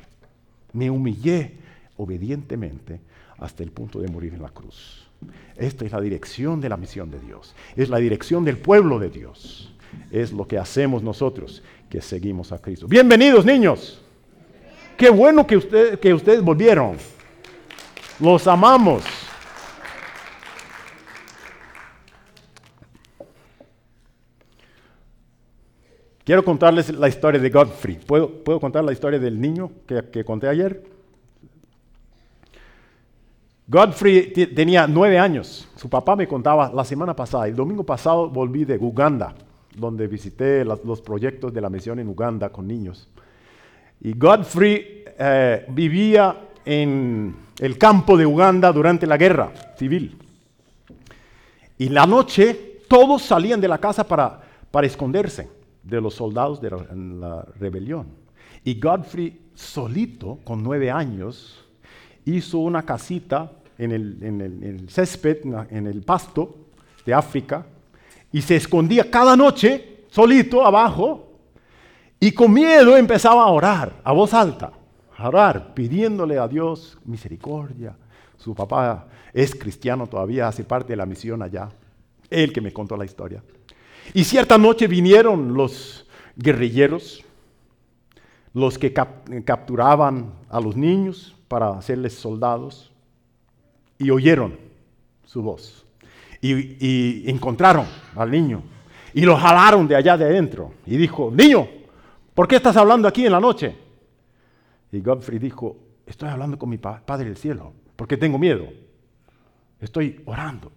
[0.72, 1.52] Me humillé
[1.96, 3.00] obedientemente
[3.38, 5.08] hasta el punto de morir en la cruz.
[5.56, 7.54] Esta es la dirección de la misión de Dios.
[7.76, 9.74] Es la dirección del pueblo de Dios
[10.10, 12.86] es lo que hacemos nosotros que seguimos a Cristo.
[12.86, 14.00] Bienvenidos niños.
[14.96, 16.96] Qué bueno que, usted, que ustedes volvieron.
[18.20, 19.02] Los amamos.
[26.24, 28.00] Quiero contarles la historia de Godfrey.
[28.06, 30.82] ¿Puedo, ¿puedo contar la historia del niño que, que conté ayer?
[33.66, 35.68] Godfrey tenía nueve años.
[35.76, 39.34] Su papá me contaba la semana pasada, el domingo pasado volví de Uganda
[39.76, 43.08] donde visité los proyectos de la misión en Uganda con niños.
[44.00, 50.16] Y Godfrey eh, vivía en el campo de Uganda durante la guerra civil.
[51.76, 55.48] Y la noche todos salían de la casa para, para esconderse
[55.84, 58.06] de los soldados de la, rebelión.
[58.64, 61.64] Y Godfrey solito, con nueve años,
[62.24, 65.38] hizo una casita en el, en el césped,
[65.70, 66.56] en el pasto
[67.04, 67.66] de África,
[68.32, 71.34] y se escondía cada noche solito abajo
[72.20, 74.72] y con miedo empezaba a orar a voz alta,
[75.16, 77.96] a orar, pidiéndole a Dios misericordia.
[78.36, 81.68] Su papá es cristiano todavía, hace parte de la misión allá,
[82.30, 83.42] él que me contó la historia.
[84.12, 87.24] Y cierta noche vinieron los guerrilleros,
[88.52, 92.92] los que capturaban a los niños para hacerles soldados,
[93.98, 94.58] y oyeron
[95.24, 95.84] su voz
[96.40, 98.62] y, encontraron al niño
[99.14, 101.68] y lo jalaron de allá de adentro y dijo, niño,
[102.34, 103.76] ¿por qué estás hablando aquí en la noche?
[104.92, 105.76] Y Godfrey dijo,
[106.06, 108.66] estoy hablando con mi Padre del Cielo, porque tengo miedo.
[109.80, 110.72] Estoy orando.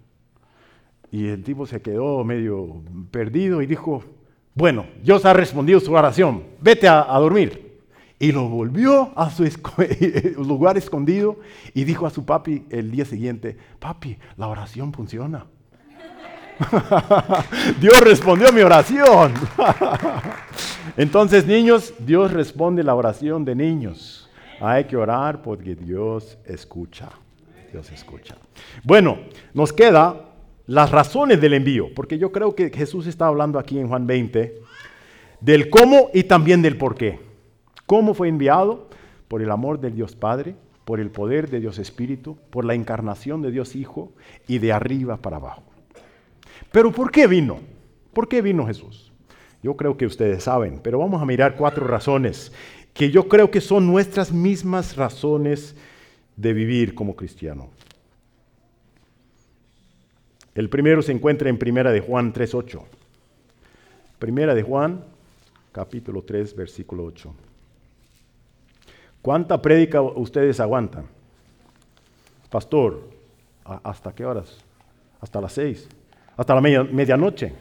[1.12, 2.82] Y el tipo se quedó medio
[3.12, 4.04] perdido y dijo,
[4.54, 7.68] bueno, Dios ha respondido su oración, vete a, dormir.
[8.20, 9.44] Y lo volvió a su
[10.38, 11.38] lugar escondido
[11.76, 15.46] y dijo a su papi el día siguiente, papi, la oración funciona.
[17.80, 19.34] Dios respondió mi oración.
[20.98, 24.28] Entonces, niños, Dios responde la oración de niños.
[24.60, 27.10] Hay que orar porque Dios escucha.
[27.72, 28.36] Dios escucha.
[28.84, 29.20] Bueno,
[29.54, 30.27] nos queda
[30.68, 34.62] las razones del envío, porque yo creo que Jesús está hablando aquí en Juan 20
[35.40, 37.20] del cómo y también del por qué.
[37.86, 38.90] ¿Cómo fue enviado?
[39.28, 43.42] Por el amor del Dios Padre, por el poder de Dios Espíritu, por la encarnación
[43.42, 44.12] de Dios Hijo
[44.48, 45.64] y de arriba para abajo.
[46.72, 47.60] Pero ¿por qué vino?
[48.14, 49.12] ¿Por qué vino Jesús?
[49.64, 52.52] Yo creo que ustedes saben, pero vamos a mirar cuatro razones
[52.94, 55.76] que yo creo que son nuestras mismas razones
[56.36, 57.70] de vivir como cristiano.
[60.58, 62.82] El primero se encuentra en Primera de Juan 3.8.
[64.18, 65.04] Primera de Juan,
[65.72, 67.32] capítulo 3, versículo 8.
[69.22, 71.06] ¿Cuánta prédica ustedes aguantan?
[72.50, 73.08] Pastor,
[73.64, 74.58] ¿hasta qué horas?
[75.22, 75.90] Hasta las 6,
[76.36, 77.54] hasta la medianoche.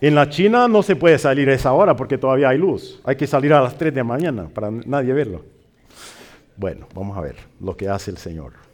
[0.00, 3.00] En la China no se puede salir esa hora porque todavía hay luz.
[3.04, 5.44] Hay que salir a las 3 de la mañana para nadie verlo.
[6.56, 8.65] Bueno, vamos a ver lo que hace el Señor.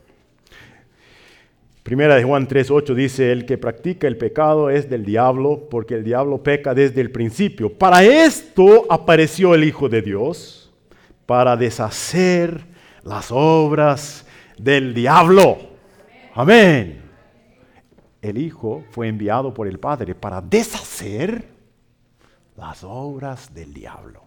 [1.83, 6.05] Primera de Juan 3:8 dice, el que practica el pecado es del diablo, porque el
[6.05, 7.72] diablo peca desde el principio.
[7.72, 10.72] Para esto apareció el Hijo de Dios,
[11.26, 12.61] para deshacer
[13.03, 14.26] las obras
[14.59, 15.59] del diablo.
[16.35, 17.03] Amén
[18.22, 21.49] el Hijo fue enviado por el Padre para deshacer
[22.57, 24.22] las obras del diablo.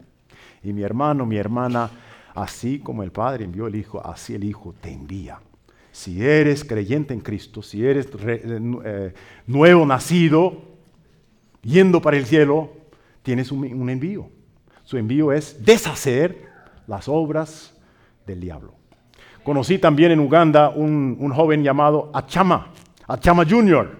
[0.61, 1.89] Y mi hermano, mi hermana,
[2.35, 5.39] así como el Padre envió el Hijo, así el Hijo te envía.
[5.95, 8.41] Si eres creyente en Cristo, si eres eh,
[8.83, 9.13] eh,
[9.47, 10.61] nuevo nacido,
[11.61, 12.69] yendo para el cielo,
[13.23, 14.27] tienes un, envío.
[14.83, 16.49] Su envío es deshacer
[16.85, 17.73] las obras
[18.27, 18.73] del diablo.
[19.45, 22.73] Conocí también en Uganda un, joven llamado Achama.
[23.07, 23.97] Achama Jr.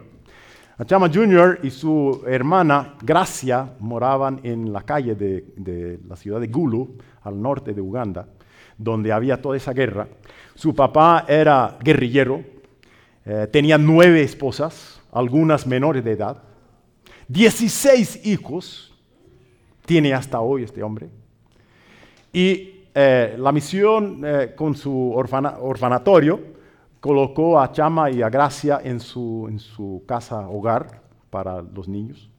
[0.78, 1.62] Achama Jr.
[1.64, 7.74] y su hermana Gracia moraban en la calle de, la ciudad de Gulu, al norte
[7.74, 8.28] de Uganda,
[8.78, 10.10] donde había toda esa guerra.
[10.56, 12.42] Su papá era guerrillero,
[13.26, 16.42] eh, tenía nueve esposas, algunas menores de edad,
[17.28, 18.94] dieciséis hijos,
[19.86, 21.10] tiene hasta hoy este hombre.
[22.32, 26.40] Y eh, la misión eh, con su orfanatorio
[27.02, 32.30] colocó a Chama y a Gracia en su, en su casa hogar para los niños.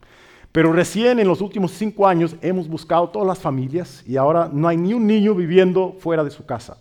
[0.52, 4.66] Pero recién en los últimos cinco años hemos buscado todas las familias y ahora no
[4.66, 6.78] hay ni un niño viviendo fuera de su casa.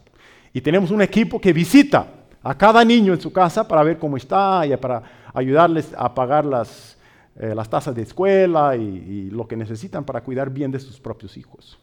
[0.55, 2.07] Y tenemos un equipo que visita
[2.41, 5.03] a cada niño en su casa para ver cómo está y para
[5.33, 6.97] ayudarles a pagar las,
[7.37, 10.97] eh, las tasas de escuela y, y lo que necesitan para cuidar bien de sus
[10.97, 11.77] propios hijos.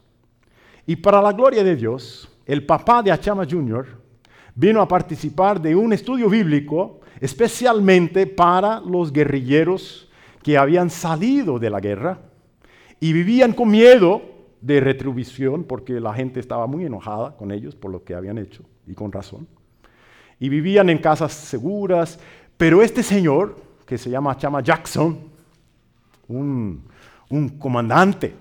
[0.87, 3.85] Y para la gloria de Dios, el papá de Achama Jr.,
[4.55, 10.09] vino a participar de un estudio bíblico especialmente para los guerrilleros
[10.41, 12.21] que habían salido de la guerra
[12.99, 14.32] y vivían con miedo
[14.63, 18.63] de retribución porque la gente estaba muy enojada con ellos por lo que habían hecho
[18.87, 19.45] y con razón.
[20.39, 22.17] Y vivían en casas seguras,
[22.55, 25.19] pero este señor, que se llama Chama Jackson,
[26.29, 26.87] un,
[27.59, 28.33] comandante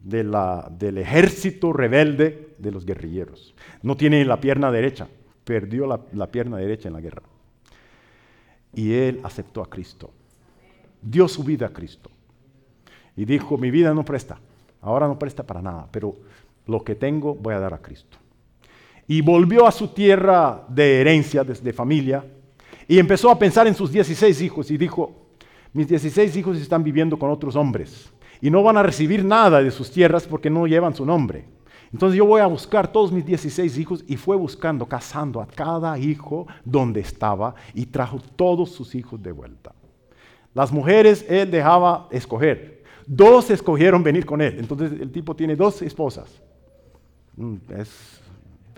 [0.00, 3.52] del ejército rebelde de los guerrilleros,
[3.82, 5.08] no tiene la pierna derecha,
[5.42, 7.22] perdió la, pierna derecha en la guerra.
[8.72, 10.12] Y él aceptó a Cristo.
[11.02, 12.10] Dio su vida a Cristo.
[13.16, 14.38] Y dijo, mi vida no presta,
[14.86, 16.16] ahora no presta para nada, pero
[16.66, 18.18] lo que tengo voy a dar a Cristo.
[19.08, 22.24] Y volvió a su tierra de herencia, de, familia,
[22.88, 25.12] y empezó a pensar en sus 16 hijos y dijo,
[25.72, 29.70] mis 16 hijos están viviendo con otros hombres y no van a recibir nada de
[29.70, 31.44] sus tierras porque no llevan su nombre.
[31.92, 35.96] Entonces yo voy a buscar todos mis 16 hijos y fue buscando, cazando a cada
[35.98, 39.72] hijo donde estaba y trajo todos sus hijos de vuelta.
[40.52, 42.75] Las mujeres él dejaba escoger.
[43.06, 44.56] Dos escogieron venir con él.
[44.58, 46.42] Entonces el tipo tiene dos esposas.
[47.36, 48.20] Mm, es,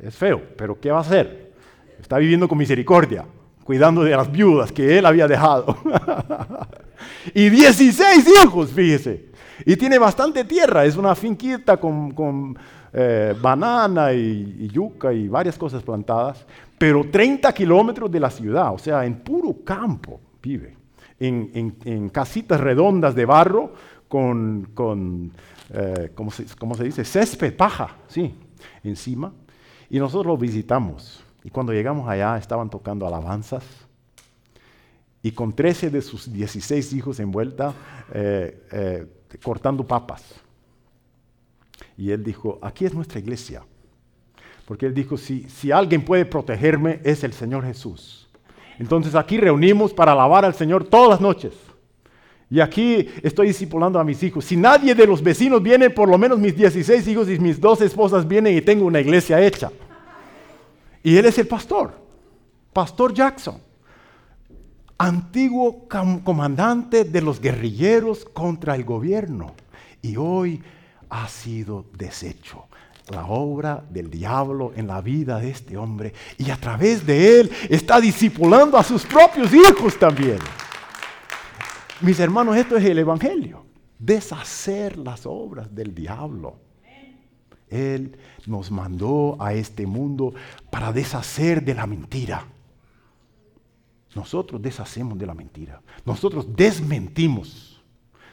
[0.03, 1.53] es feo, pero ¿qué va a hacer?
[2.01, 3.25] Está viviendo con misericordia,
[3.65, 5.77] cuidando de las viudas que él había dejado.
[7.35, 9.29] y 16 hijos, fíjese.
[9.65, 12.57] Y tiene bastante tierra, es una finquita con, con
[12.93, 16.47] eh, banana y, yuca y varias cosas plantadas,
[16.79, 20.77] pero 30 kilómetros de la ciudad, o sea, en puro campo vive,
[21.21, 23.73] en, casitas redondas de barro
[24.09, 25.33] con, con
[25.71, 27.05] eh, ¿cómo, se, ¿cómo, se, dice?
[27.05, 28.35] Césped, paja, sí,
[28.83, 29.33] encima.
[29.91, 31.23] Y nosotros lo visitamos.
[31.45, 33.65] Y cuando llegamos allá estaban tocando alabanzas.
[35.23, 37.75] Y con 13 de sus 16 hijos envuelta,
[38.13, 39.07] eh,
[39.43, 40.23] cortando papas.
[41.97, 43.63] Y él dijo, aquí es nuestra iglesia.
[44.67, 48.29] Porque él dijo, si, si alguien puede protegerme es el Señor Jesús.
[48.79, 51.55] Entonces aquí reunimos para alabar al Señor todas las noches.
[52.51, 54.45] Y aquí estoy discipulando a mis hijos.
[54.45, 57.81] Si nadie de los vecinos viene, por lo menos mis 16 hijos y mis dos
[57.83, 59.71] esposas vienen y tengo una iglesia hecha.
[61.03, 61.93] Y él es el pastor,
[62.73, 63.61] Pastor Jackson,
[64.97, 65.87] antiguo
[66.25, 69.55] comandante de los guerrilleros contra el gobierno.
[70.01, 70.63] Y hoy
[71.11, 72.65] ha sido deshecho.
[73.11, 77.51] La obra del diablo en la vida de este hombre y a través de él
[77.71, 80.39] está discipulando a sus propios hijos también.
[82.01, 83.65] Mis hermanos, esto es el Evangelio.
[83.99, 86.57] deshacer las obras del diablo.
[87.69, 90.33] Él nos mandó a este mundo
[90.71, 92.47] para deshacer de la mentira.
[94.15, 95.83] Nosotros deshacemos de la mentira.
[96.05, 97.83] Nosotros desmentimos.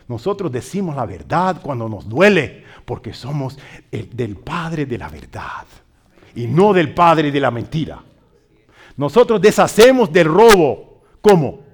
[0.07, 3.57] Nosotros decimos la verdad cuando nos duele, porque somos
[3.91, 5.65] el, del Padre de la verdad
[6.35, 8.03] y no del Padre de la mentira.
[8.95, 11.01] Nosotros deshacemos del robo.
[11.21, 11.64] ¿Cómo?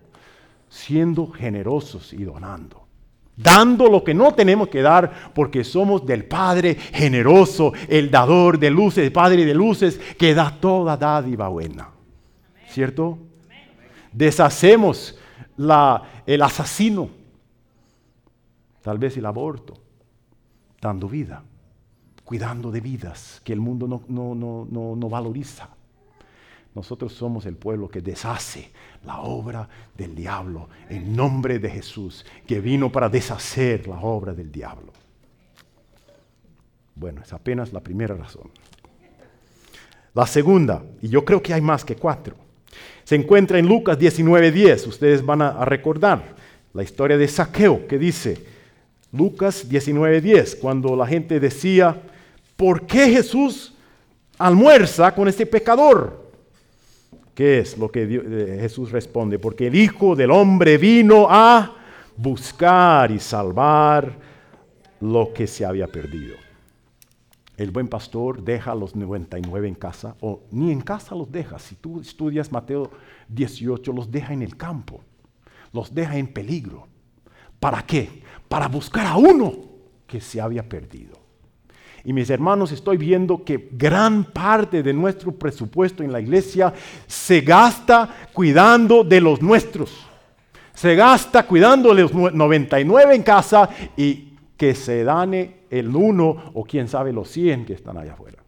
[0.72, 2.88] Siendo generosos y donando.
[3.36, 8.70] Dando lo que no tenemos que dar porque somos del Padre generoso, el dador de
[8.70, 11.90] luces, el Padre de luces que da toda dádiva buena.
[12.70, 13.18] ¿Cierto?
[14.14, 15.20] Deshacemos
[15.58, 17.10] la, el asesino,
[18.82, 19.74] tal vez el aborto,
[20.80, 21.44] dando vida,
[22.24, 25.68] cuidando de vidas que el mundo no, no, no, no valoriza.
[26.74, 28.72] Nosotros somos el pueblo que deshace
[29.04, 29.68] la obra
[29.98, 34.94] del diablo en nombre de Jesús, que vino para deshacer la obra del diablo.
[36.96, 38.50] Bueno, es apenas la primera razón.
[40.14, 42.36] La segunda, y yo creo que hay más que cuatro,
[43.04, 44.88] se encuentra en Lucas 19:10.
[44.88, 46.36] Ustedes van a, recordar
[46.74, 48.46] la historia de Saqueo que dice,
[49.12, 52.02] Lucas 19:10, cuando la gente decía,
[52.56, 53.74] ¿por qué Jesús
[54.38, 56.21] almuerza con este pecador?
[57.34, 59.40] ¿Qué es lo que eh, Jesús responde?
[59.40, 61.78] Porque el Hijo del Hombre vino a
[62.18, 64.18] buscar y salvar
[65.00, 66.36] lo que se había perdido.
[67.58, 71.60] El buen pastor deja a los 99 en casa, o ni en casa los deja.
[71.60, 72.90] Si tú estudias Mateo
[73.28, 75.02] 18, los deja en el campo,
[75.72, 76.88] los deja en peligro.
[77.60, 78.24] ¿Para qué?
[78.48, 79.54] Para buscar a uno
[80.08, 81.21] que se había perdido.
[82.04, 86.74] Y mis hermanos, estoy viendo que gran parte de nuestro presupuesto en la iglesia
[87.06, 90.08] se gasta cuidando de los nuestros.
[90.74, 96.64] Se gasta cuidando de los 99 en casa y que se dane el uno o
[96.64, 98.40] quién sabe los 100 que están allá afuera.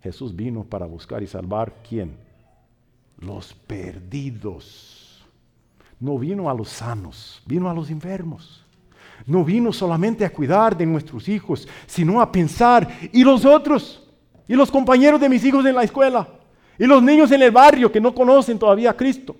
[0.00, 2.16] Jesús vino para buscar y salvar quién?
[3.18, 5.24] Los perdidos.
[5.98, 8.61] No vino a los sanos, vino a los enfermos
[9.26, 14.02] no vino solamente a cuidar de nuestros hijos, sino a pensar, ¿y los otros?
[14.48, 16.28] ¿Y los compañeros de mis hijos en la escuela?
[16.78, 19.36] ¿Y los niños en el barrio que no conocen todavía a Cristo?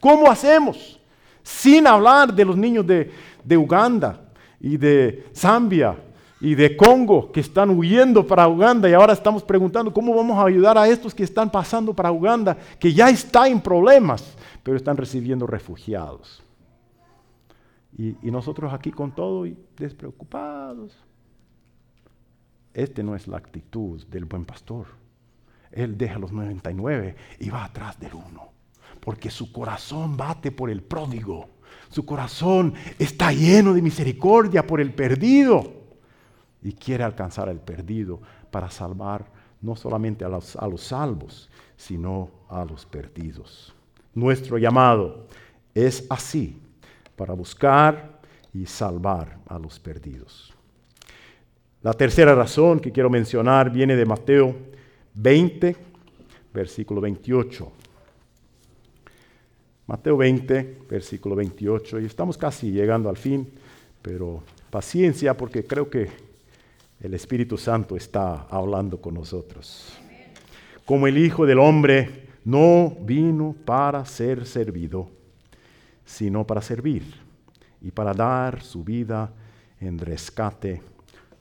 [0.00, 0.98] ¿Cómo hacemos?
[1.42, 4.20] Sin hablar de los niños de, Uganda
[4.60, 5.96] y de Zambia
[6.40, 10.46] y de Congo que están huyendo para Uganda y ahora estamos preguntando cómo vamos a
[10.46, 14.96] ayudar a estos que están pasando para Uganda, que ya está en problemas, pero están
[14.96, 16.42] recibiendo refugiados.
[17.96, 20.96] Y, nosotros aquí con todo y despreocupados.
[22.72, 24.86] Este no es la actitud del buen pastor.
[25.72, 28.50] Él deja los 99 y va atrás del uno.
[29.00, 31.48] Porque su corazón bate por el pródigo.
[31.88, 35.80] Su corazón está lleno de misericordia por el perdido.
[36.62, 38.20] Y quiere alcanzar al perdido
[38.50, 39.26] para salvar
[39.60, 43.74] no solamente a los, a los salvos, sino a los perdidos.
[44.14, 45.26] Nuestro llamado
[45.74, 46.60] es así
[47.20, 48.18] para buscar
[48.54, 50.54] y salvar a los perdidos.
[51.82, 54.56] La tercera razón que quiero mencionar viene de Mateo
[55.12, 55.76] 20,
[56.54, 57.72] versículo 28.
[59.86, 62.00] Mateo 20, versículo 28.
[62.00, 63.52] Y estamos casi llegando al fin,
[64.00, 66.08] pero paciencia porque creo que
[67.02, 69.92] el Espíritu Santo está hablando con nosotros.
[70.86, 75.19] Como el Hijo del Hombre no vino para ser servido,
[76.10, 77.04] sino para servir
[77.80, 79.32] y para dar su vida
[79.78, 80.82] en rescate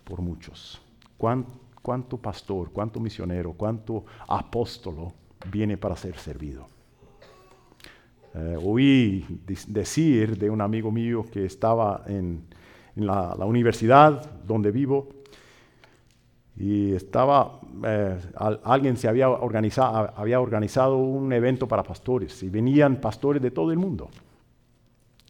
[0.03, 0.79] por muchos.
[1.17, 5.11] ¿Cuánto pastor, cuánto misionero, cuánto apóstolo
[5.51, 6.67] viene para ser servido?
[8.35, 9.25] Eh, oí
[9.67, 12.43] decir de un amigo mío que estaba en,
[12.95, 15.09] la, universidad donde vivo
[16.55, 18.19] y estaba, eh,
[18.63, 23.71] alguien se había organizado, había organizado un evento para pastores y venían pastores de todo
[23.71, 24.09] el mundo.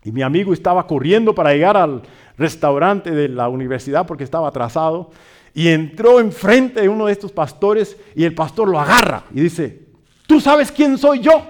[0.04, 2.02] Y mi amigo estaba corriendo para llegar al
[2.38, 5.12] restaurante de la universidad porque estaba atrasado.
[5.54, 9.88] Y entró enfrente de uno de estos pastores y el pastor lo agarra y dice,
[10.28, 11.44] ¿tú sabes quién soy yo?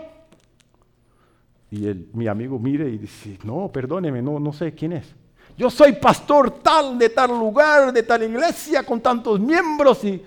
[1.71, 5.13] Y mi amigo mire y dice, no, perdóneme, no, no sé quién es.
[5.57, 10.03] Yo soy pastor tal de tal lugar, de tal iglesia, con tantos miembros.
[10.05, 10.23] Y,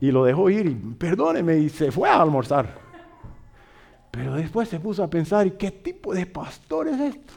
[0.00, 2.83] y lo dejó ir y perdóneme y se fue a almorzar.
[4.14, 7.32] Pero después se puso a pensar, ¿y qué tipo de pastor es esto?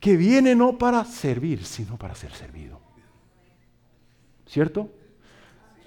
[0.00, 2.80] Que viene no para servir, sino para ser servido.
[4.46, 4.90] ¿Cierto?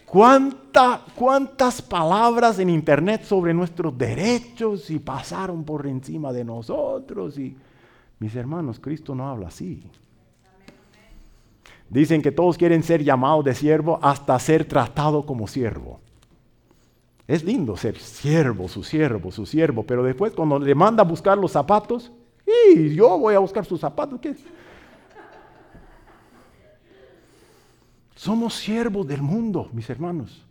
[0.06, 7.38] ¿Cuántas palabras en internet sobre nuestros derechos y pasaron por encima de nosotros?
[7.38, 7.56] Y,
[8.20, 9.84] Mis hermanos, Cristo no habla así.
[11.90, 16.00] Dicen que todos quieren ser llamados de siervo hasta ser tratado como siervo.
[17.30, 21.38] Es lindo ser siervo, su siervo, su siervo, pero después cuando le manda a buscar
[21.38, 22.12] los zapatos,
[22.74, 24.36] y yo voy a buscar sus zapatos, ¿qué?
[28.16, 30.44] Somos siervos del mundo, mis hermanos.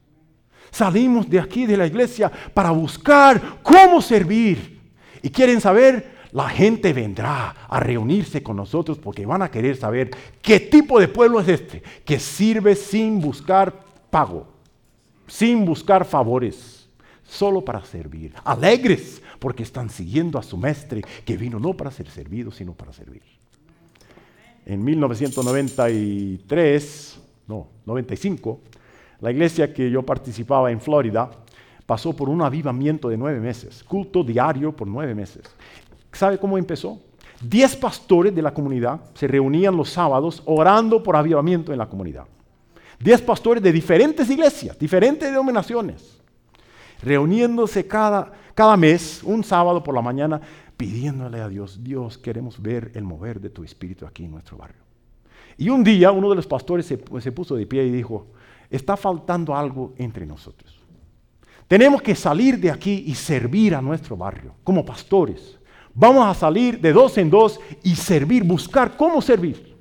[0.70, 4.80] Salimos de aquí, de la iglesia, para buscar cómo servir.
[5.20, 10.10] Y quieren saber, la gente vendrá a reunirse con nosotros porque van a querer saber
[10.40, 13.74] qué tipo de pueblo es este, que sirve sin buscar
[14.10, 14.46] pago,
[15.28, 16.88] sin buscar favores,
[17.22, 18.34] solo para servir.
[18.44, 22.92] Alegres porque están siguiendo a su mestre que vino no para ser servido, sino para
[22.92, 23.22] servir.
[24.66, 28.60] En 1993 no, 95,
[29.20, 31.30] la iglesia que yo participaba en Florida
[31.86, 35.42] pasó por un avivamiento de nueve meses, culto diario por nueve meses.
[36.12, 37.00] ¿Sabe cómo empezó?
[37.40, 42.26] Diez pastores de la comunidad se reunían los sábados orando por avivamiento en la comunidad.
[42.98, 46.18] Diez pastores de diferentes iglesias, diferentes denominaciones,
[47.02, 50.40] reuniéndose cada, cada mes, un sábado por la mañana,
[50.76, 54.82] pidiéndole a Dios, Dios, queremos ver el mover de tu espíritu aquí en nuestro barrio.
[55.56, 56.96] Y un día uno de los pastores se,
[57.32, 58.28] puso de pie y dijo,
[58.70, 60.78] está faltando algo entre nosotros.
[61.66, 65.58] Tenemos que salir de aquí y servir a nuestro barrio como pastores.
[65.92, 69.76] Vamos a salir de dos en dos y servir, buscar cómo servir.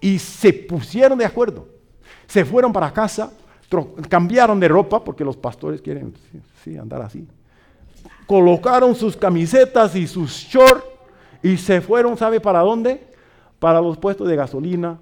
[0.00, 1.79] Y se pusieron de acuerdo.
[2.30, 3.30] Se fueron para casa,
[4.08, 6.14] cambiaron de ropa, porque los pastores quieren
[6.80, 7.28] andar así.
[8.26, 10.84] Colocaron sus camisetas y sus shorts
[11.42, 13.10] y se fueron, ¿sabe para dónde?
[13.60, 14.98] para los puestos de gasolina,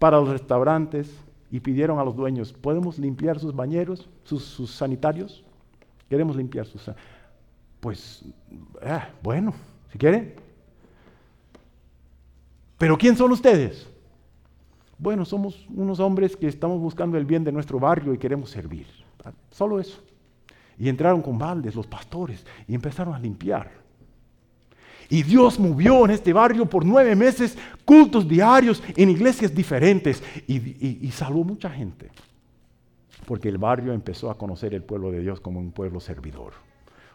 [0.00, 1.14] para los restaurantes,
[1.48, 5.44] y pidieron a los dueños, ¿podemos limpiar sus bañeros, sus, sanitarios?
[6.08, 6.90] Queremos limpiar sus...
[7.78, 8.24] Pues,
[8.82, 9.54] eh, bueno,
[9.92, 10.34] si quieren.
[12.78, 13.86] Pero ¿quién son ustedes?
[14.98, 18.86] Bueno, somos unos hombres que estamos buscando el bien de nuestro barrio y queremos servir.
[19.50, 20.02] Solo eso.
[20.78, 23.70] Y entraron con baldes los pastores y empezaron a limpiar.
[25.08, 31.10] Y Dios movió en este barrio por nueve meses cultos diarios en iglesias diferentes y,
[31.12, 32.10] salvó mucha gente.
[33.24, 36.54] Porque el barrio empezó a conocer el pueblo de Dios como un pueblo servidor,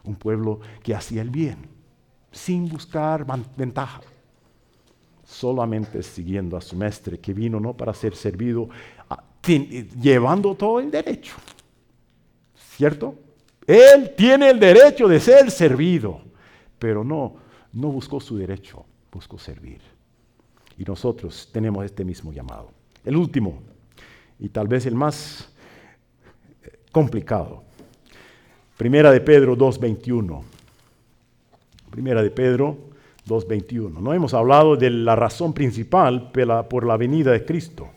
[0.04, 1.58] un pueblo que hacía el bien,
[2.30, 3.26] sin buscar
[3.56, 4.00] ventaja,
[5.24, 8.68] solamente siguiendo a su mestre que vino no para ser servido,
[10.00, 11.34] llevando todo el derecho.
[12.76, 13.14] ¿Cierto?
[13.66, 16.20] Él tiene el derecho de ser servido,
[16.78, 17.42] pero no
[17.72, 19.80] no buscó su derecho, buscó servir.
[20.78, 22.70] Y nosotros tenemos este mismo llamado.
[23.04, 23.62] El último,
[24.38, 25.50] y tal vez el más
[26.62, 27.64] eh, complicado.
[28.76, 30.42] Primera de Pedro 2.21.
[31.90, 32.91] Primera de Pedro
[33.26, 34.00] 2.21.
[34.00, 37.88] No hemos hablado de la razón principal por la venida de Cristo.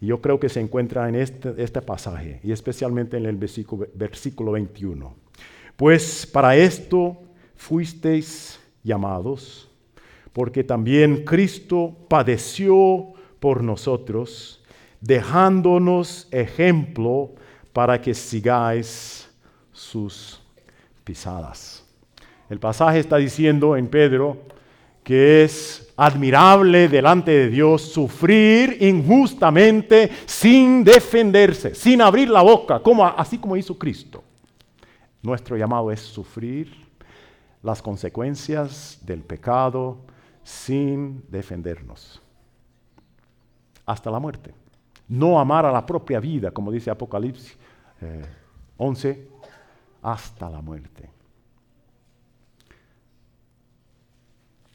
[0.00, 3.86] Y yo creo que se encuentra en este, este pasaje, y especialmente en el versículo,
[3.94, 5.14] versículo 21.
[5.76, 7.18] Pues para esto
[7.54, 9.68] fuisteis llamados,
[10.32, 14.62] porque también Cristo padeció por nosotros,
[15.00, 17.32] dejándonos ejemplo
[17.72, 19.28] para que sigáis
[19.72, 20.40] sus
[21.04, 21.84] pisadas.
[22.50, 24.36] El pasaje está diciendo en Pedro
[25.04, 32.82] que es admirable delante de Dios sufrir injustamente sin defenderse, sin abrir la boca,
[33.16, 34.22] así como hizo Cristo.
[35.22, 36.74] Nuestro llamado es sufrir
[37.62, 39.98] las consecuencias del pecado
[40.42, 42.20] sin defendernos.
[43.86, 44.52] Hasta la muerte.
[45.08, 47.56] No amar a la propia vida, como dice Apocalipsis
[48.76, 49.28] 11, eh,
[50.02, 51.19] hasta la muerte.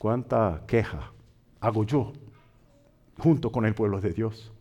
[0.05, 1.11] ¿Cuánta queja
[1.59, 2.13] hago yo
[3.17, 4.51] junto con el pueblo de Dios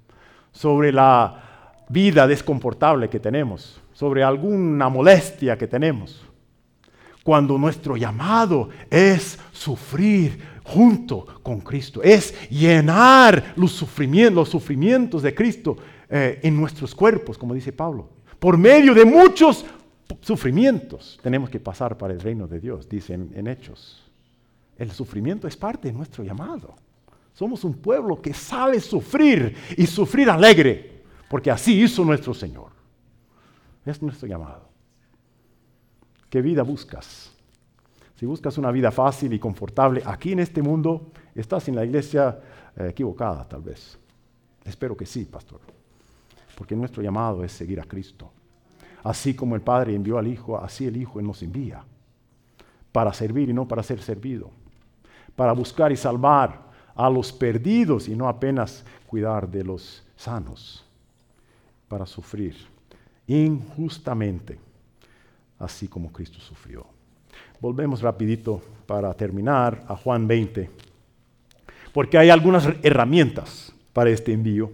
[0.53, 6.26] sobre la vida descomportable que tenemos, sobre alguna molestia que tenemos?
[7.22, 15.34] cuando nuestro llamado es sufrir junto con Cristo, es llenar los sufrimientos, los sufrimientos de
[15.34, 15.76] Cristo
[16.09, 18.09] eh, en nuestros cuerpos, como dice Pablo.
[18.38, 19.66] Por medio de muchos
[20.22, 24.03] sufrimientos tenemos que pasar para el reino de Dios, dice en Hechos.
[24.78, 26.74] El sufrimiento es parte de nuestro llamado.
[27.32, 32.70] Somos un pueblo que sabe sufrir y sufrir alegre, porque así hizo nuestro Señor.
[33.84, 34.68] Es nuestro llamado.
[36.30, 37.32] ¿Qué vida buscas?
[38.16, 42.40] Si buscas una vida fácil y confortable aquí en este mundo, estás en la iglesia
[42.76, 43.98] eh, equivocada tal vez.
[44.64, 45.60] Espero que sí, pastor.
[46.56, 48.30] Porque nuestro llamado es seguir a Cristo.
[49.02, 51.84] Así como el Padre envió al Hijo, así el Hijo nos envía.
[52.92, 54.50] Para servir y no para ser servido.
[55.37, 56.62] Para buscar y salvar
[56.95, 60.85] a los perdidos y no apenas cuidar de los sanos,
[61.89, 62.55] para sufrir
[63.26, 64.59] injustamente,
[65.59, 66.87] así como Cristo sufrió.
[67.61, 70.70] Volvemos rapidito para terminar a Juan 20,
[71.93, 74.70] porque hay algunas herramientas para este envío.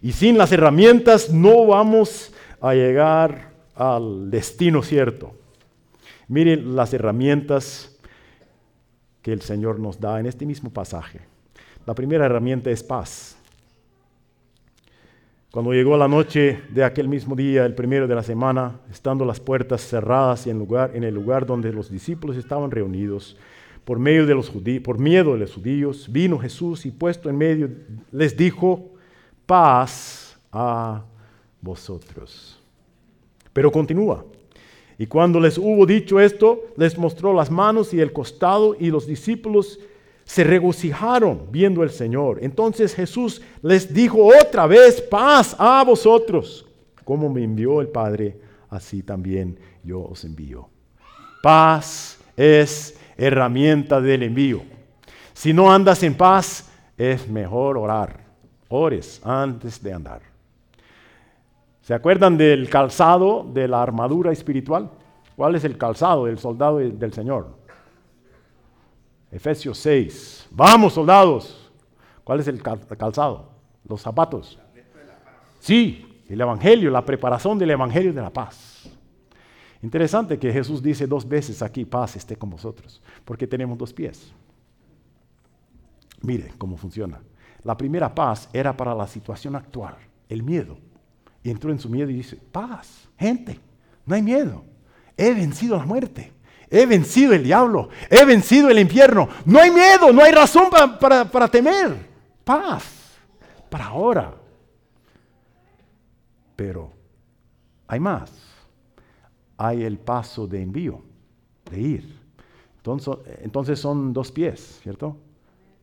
[0.00, 5.34] Y sin las herramientas no vamos a llegar al destino cierto.
[6.26, 7.91] Miren las herramientas
[9.22, 11.20] que el Señor nos da en este mismo pasaje.
[11.86, 13.36] La primera herramienta es paz.
[15.50, 19.38] Cuando llegó la noche de aquel mismo día, el primero de la semana, estando las
[19.38, 23.36] puertas cerradas y en, lugar, en el lugar donde los discípulos estaban reunidos,
[23.84, 24.50] por, medio de los
[24.82, 27.68] por miedo de los judíos, vino Jesús y puesto en medio
[28.10, 28.92] les dijo,
[29.44, 31.04] paz a
[31.60, 32.58] vosotros.
[33.52, 34.24] Pero continúa.
[35.02, 39.04] Y cuando les hubo dicho esto, les mostró las manos y el costado y los
[39.04, 39.80] discípulos
[40.24, 42.38] se regocijaron viendo al Señor.
[42.40, 46.68] Entonces Jesús les dijo otra vez, paz a vosotros.
[47.02, 48.38] Como me envió el Padre,
[48.70, 50.68] así también yo os envío.
[51.42, 54.62] Paz es herramienta del envío.
[55.32, 58.20] Si no andas en paz, es mejor orar.
[58.68, 60.31] Ores antes de andar.
[61.92, 64.90] ¿Se acuerdan del calzado de la armadura espiritual?
[65.36, 67.54] ¿Cuál es el calzado del soldado del Señor?
[69.30, 70.48] Efesios 6.
[70.52, 71.70] Vamos, soldados.
[72.24, 73.50] ¿Cuál es el calzado?
[73.86, 74.58] Los zapatos.
[75.60, 78.88] Sí, el Evangelio, la preparación del Evangelio de la paz.
[79.82, 84.32] Interesante que Jesús dice dos veces aquí, paz esté con vosotros, porque tenemos dos pies.
[86.22, 87.20] Mire cómo funciona.
[87.64, 89.96] La primera paz era para la situación actual,
[90.30, 90.78] el miedo.
[91.42, 93.58] Y entró en su miedo y dice, paz, gente,
[94.06, 94.64] no hay miedo.
[95.16, 96.32] He vencido la muerte.
[96.70, 97.90] He vencido el diablo.
[98.08, 99.28] He vencido el infierno.
[99.44, 101.96] No hay miedo, no hay razón para, temer.
[102.44, 102.84] Paz.
[103.68, 104.34] Para ahora.
[106.56, 106.90] Pero
[107.86, 108.32] hay más.
[109.58, 111.02] Hay el paso de envío,
[111.70, 112.20] de ir.
[112.78, 115.16] Entonces, entonces son dos pies, ¿cierto?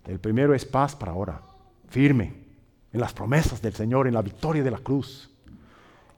[0.06, 1.42] El primero es paz para ahora,
[1.88, 2.34] firme,
[2.92, 5.29] en las promesas del Señor, en la victoria de la cruz.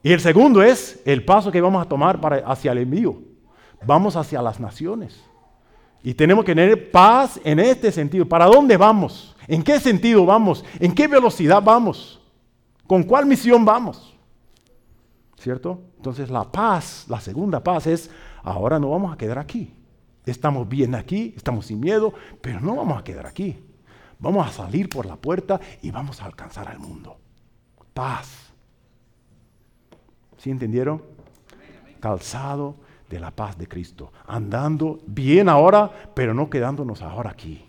[0.02, 3.32] Y el segundo es el paso que vamos a tomar para, hacia el envío
[3.86, 5.22] vamos hacia las naciones.
[6.02, 8.26] Y tenemos que tener paz en este sentido.
[8.26, 9.36] ¿Para dónde vamos?
[9.46, 10.64] ¿En qué sentido vamos?
[10.80, 12.20] ¿En qué velocidad vamos?
[12.86, 14.16] ¿Con cuál misión vamos?
[15.38, 15.80] ¿Cierto?
[15.96, 18.10] Entonces la paz, la segunda paz es,
[18.42, 19.74] ahora no vamos a quedar aquí.
[20.24, 23.58] Estamos bien aquí, estamos sin miedo, pero no vamos a quedar aquí.
[24.18, 27.18] Vamos a salir por la puerta y vamos a alcanzar al mundo.
[27.92, 28.41] Paz.
[30.42, 31.00] ¿Sí entendieron?
[32.00, 32.74] Calzado
[33.08, 37.64] de la paz de Cristo, andando bien ahora, pero no quedándonos ahora aquí.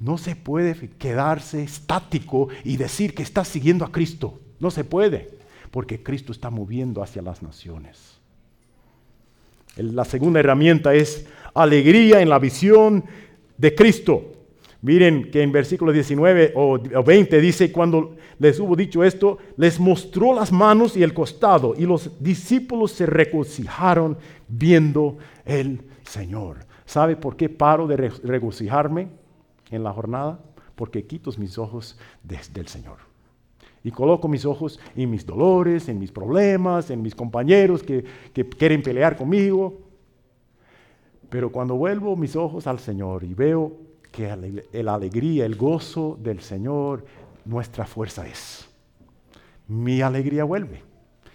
[0.00, 4.40] No se puede quedarse estático y decir que está siguiendo a Cristo.
[4.60, 5.28] No se puede,
[5.70, 8.18] porque Cristo está moviendo hacia las naciones.
[9.76, 13.04] La segunda herramienta es alegría en la visión
[13.58, 14.35] de Cristo.
[14.86, 20.32] Miren que en versículo 19 o 20 dice, cuando les hubo dicho esto, les mostró
[20.32, 24.16] las manos y el costado, y los discípulos se regocijaron
[24.46, 26.58] viendo el Señor.
[26.84, 29.08] ¿Sabe por qué paro de regocijarme
[29.72, 30.38] en la jornada?
[30.76, 32.98] Porque quito mis ojos desde el Señor.
[33.82, 38.48] Y coloco mis ojos en mis dolores, en mis problemas, en mis compañeros que, que
[38.48, 39.80] quieren pelear conmigo.
[41.28, 43.85] Pero cuando vuelvo mis ojos al Señor y veo
[44.16, 47.04] que la alegría, el gozo del Señor,
[47.44, 48.66] nuestra fuerza es.
[49.68, 50.82] Mi alegría vuelve.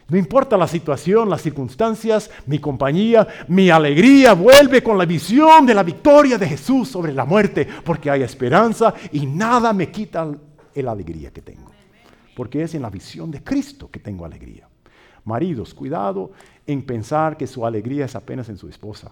[0.09, 5.75] No importa la situación, las circunstancias, mi compañía, mi alegría vuelve con la visión de
[5.75, 10.29] la victoria de Jesús sobre la muerte, porque hay esperanza y nada me quita
[10.73, 11.71] la alegría que tengo.
[12.35, 14.67] Porque es en la visión de Cristo que tengo alegría.
[15.23, 16.31] Maridos, cuidado
[16.65, 19.11] en pensar que su alegría es apenas en su esposa.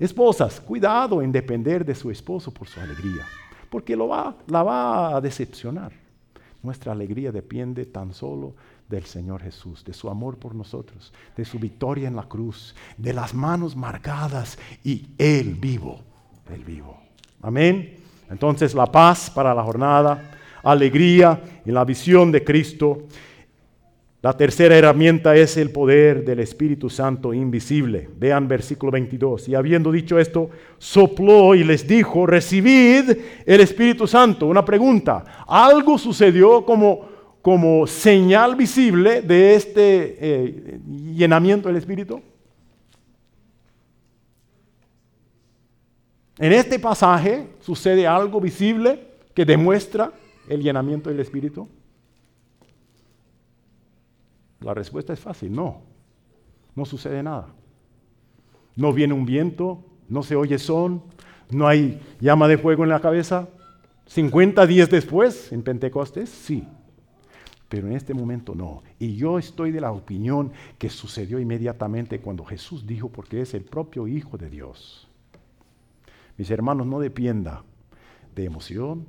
[0.00, 3.26] Esposas, cuidado en depender de su esposo por su alegría,
[3.68, 5.92] porque lo va, la va a decepcionar.
[6.62, 8.54] Nuestra alegría depende tan solo
[8.88, 13.12] del Señor Jesús, de su amor por nosotros, de su victoria en la cruz, de
[13.12, 16.00] las manos marcadas y Él vivo,
[16.50, 16.98] Él vivo.
[17.42, 17.98] Amén.
[18.30, 23.02] Entonces la paz para la jornada, alegría en la visión de Cristo
[24.22, 28.10] la tercera herramienta es el poder del Espíritu Santo invisible.
[28.18, 29.48] Vean versículo 22.
[29.48, 33.16] Y habiendo dicho esto, sopló y les dijo, recibid
[33.46, 34.46] el Espíritu Santo.
[34.46, 37.08] Una pregunta, ¿algo sucedió como,
[37.40, 40.80] como señal visible de este eh,
[41.14, 42.20] llenamiento del Espíritu?
[46.36, 49.00] En este pasaje sucede algo visible
[49.32, 50.12] que demuestra
[50.46, 51.66] el llenamiento del Espíritu.
[54.60, 55.82] La respuesta es fácil, no.
[56.74, 57.48] No sucede nada.
[58.76, 61.02] No viene un viento, no se oye son,
[61.50, 63.48] no hay llama de fuego en la cabeza.
[64.06, 66.66] 50 días después, en Pentecostés, sí.
[67.68, 68.82] Pero en este momento no.
[68.98, 73.62] Y yo estoy de la opinión que sucedió inmediatamente cuando Jesús dijo, porque es el
[73.62, 75.08] propio Hijo de Dios.
[76.36, 77.64] Mis hermanos, no dependa
[78.34, 79.06] de emoción,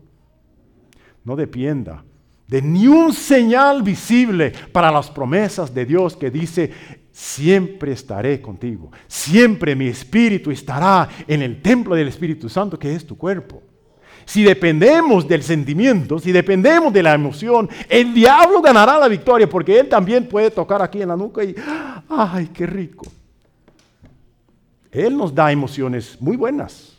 [1.24, 2.04] no dependa
[2.52, 6.70] de ni un señal visible para las promesas de Dios que dice,
[7.10, 13.08] siempre estaré contigo, siempre mi espíritu estará en el templo del Espíritu Santo que es
[13.08, 13.64] tu cuerpo.
[14.26, 19.80] Si dependemos del sentimiento, si dependemos de la emoción, el diablo ganará la victoria porque
[19.80, 21.56] él también puede tocar aquí en la nuca y,
[22.10, 23.06] ay, qué rico.
[24.92, 26.91] Él nos da emociones muy buenas.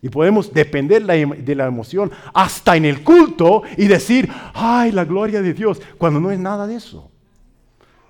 [0.00, 5.42] Y podemos depender de la emoción hasta en el culto y decir, ay, la gloria
[5.42, 7.10] de Dios, cuando no es nada de eso.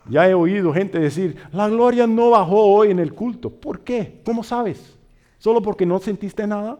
[0.08, 3.50] Ya he oído gente decir, la gloria no bajó hoy en el culto.
[3.50, 4.20] ¿Por qué?
[4.24, 4.96] ¿Cómo sabes?
[5.38, 6.78] ¿Solo porque no sentiste nada?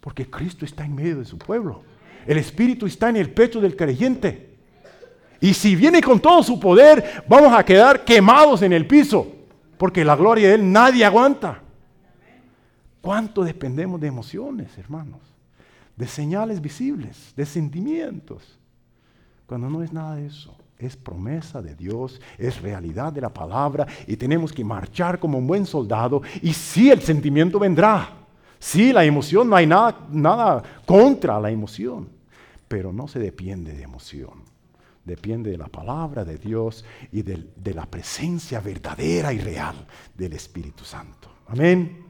[0.00, 1.82] Porque Cristo está en medio de su pueblo.
[2.26, 4.54] El Espíritu está en el pecho del creyente.
[5.40, 9.26] Y si viene con todo su poder, vamos a quedar quemados en el piso.
[9.76, 11.63] Porque la gloria de Él nadie aguanta.
[13.04, 15.20] ¿Cuánto dependemos de emociones, hermanos?
[15.94, 18.58] De señales visibles, de sentimientos.
[19.44, 20.56] Cuando no es nada de eso.
[20.78, 25.46] Es promesa de Dios, es realidad de la palabra y tenemos que marchar como un
[25.46, 28.08] buen soldado y sí el sentimiento vendrá.
[28.58, 32.08] Sí, la emoción, no hay nada, nada contra la emoción,
[32.66, 34.44] pero no se depende de emoción.
[35.04, 39.86] Depende de la palabra de Dios y de, de la presencia verdadera y real
[40.16, 41.28] del Espíritu Santo.
[41.48, 42.03] Amén.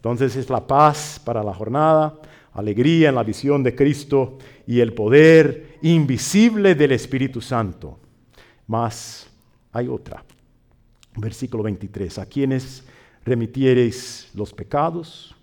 [0.00, 2.18] Entonces es la paz para la jornada,
[2.54, 7.98] alegría en la visión de Cristo y el poder invisible del Espíritu Santo.
[8.66, 9.28] Mas
[9.72, 10.24] hay otra.
[11.16, 12.18] Versículo 23.
[12.18, 12.82] A quienes
[13.26, 15.36] remitiereis los pecados,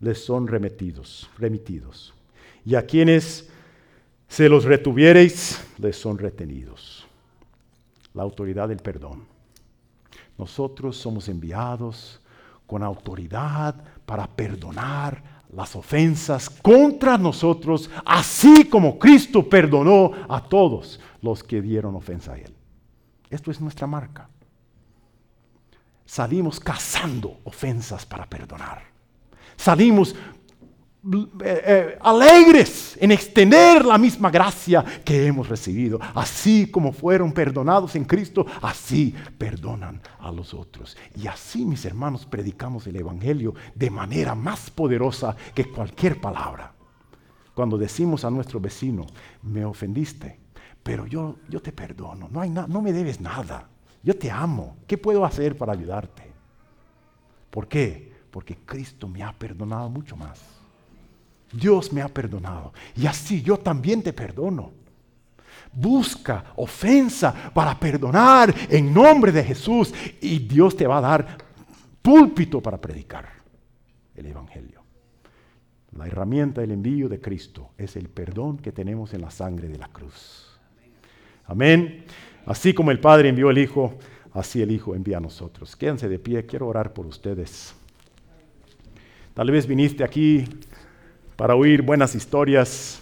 [0.00, 2.12] les son remitidos, remitidos.
[2.64, 3.48] Y a quienes
[4.26, 7.06] se los retuviereis, les son retenidos.
[8.12, 9.24] La autoridad del perdón.
[10.36, 12.20] Nosotros somos enviados
[12.66, 13.74] con autoridad
[14.10, 21.94] para perdonar las ofensas contra nosotros, así como Cristo perdonó a todos los que dieron
[21.94, 22.52] ofensa a Él.
[23.30, 24.28] Esto es nuestra marca.
[26.04, 28.82] Salimos cazando ofensas para perdonar.
[29.56, 30.16] Salimos
[31.02, 35.98] eh, eh, alegres en extender la misma gracia que hemos recibido.
[36.14, 40.98] Así como fueron perdonados en Cristo, así perdonan a los otros.
[41.16, 46.74] Y así, mis hermanos, predicamos el Evangelio de manera más poderosa que cualquier palabra.
[47.54, 49.06] Cuando decimos a nuestro vecino,
[49.42, 50.38] me ofendiste,
[50.82, 53.68] pero yo, yo te perdono, no, hay no me debes nada,
[54.02, 56.30] yo te amo, ¿qué puedo hacer para ayudarte?
[57.50, 58.12] ¿Por qué?
[58.30, 60.59] Porque Cristo me ha perdonado mucho más.
[61.52, 62.72] Dios me ha perdonado.
[62.96, 64.72] Y así yo también te perdono.
[65.72, 71.38] Busca ofensa para perdonar en nombre de Jesús y Dios te va a dar
[72.02, 73.28] púlpito para predicar
[74.16, 74.80] el Evangelio.
[75.96, 79.78] La herramienta del envío de Cristo es el perdón que tenemos en la sangre de
[79.78, 80.58] la cruz.
[81.46, 82.04] Amén.
[82.46, 83.98] Así como el Padre envió al Hijo,
[84.32, 85.74] así el Hijo envía a nosotros.
[85.76, 87.74] Quédense de pie, quiero orar por ustedes.
[89.34, 90.44] Tal vez viniste aquí
[91.40, 93.00] para oír buenas historias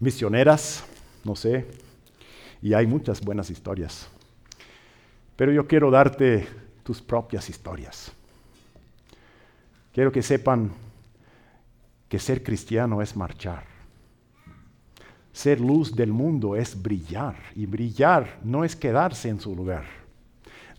[0.00, 0.82] misioneras,
[1.24, 1.66] no sé,
[2.62, 4.08] y hay muchas buenas historias.
[5.36, 6.48] Pero yo quiero darte
[6.84, 8.10] tus propias historias.
[9.92, 10.72] Quiero que sepan
[12.08, 13.64] que ser cristiano es marchar.
[15.34, 17.36] Ser luz del mundo es brillar.
[17.54, 19.84] Y brillar no es quedarse en su lugar.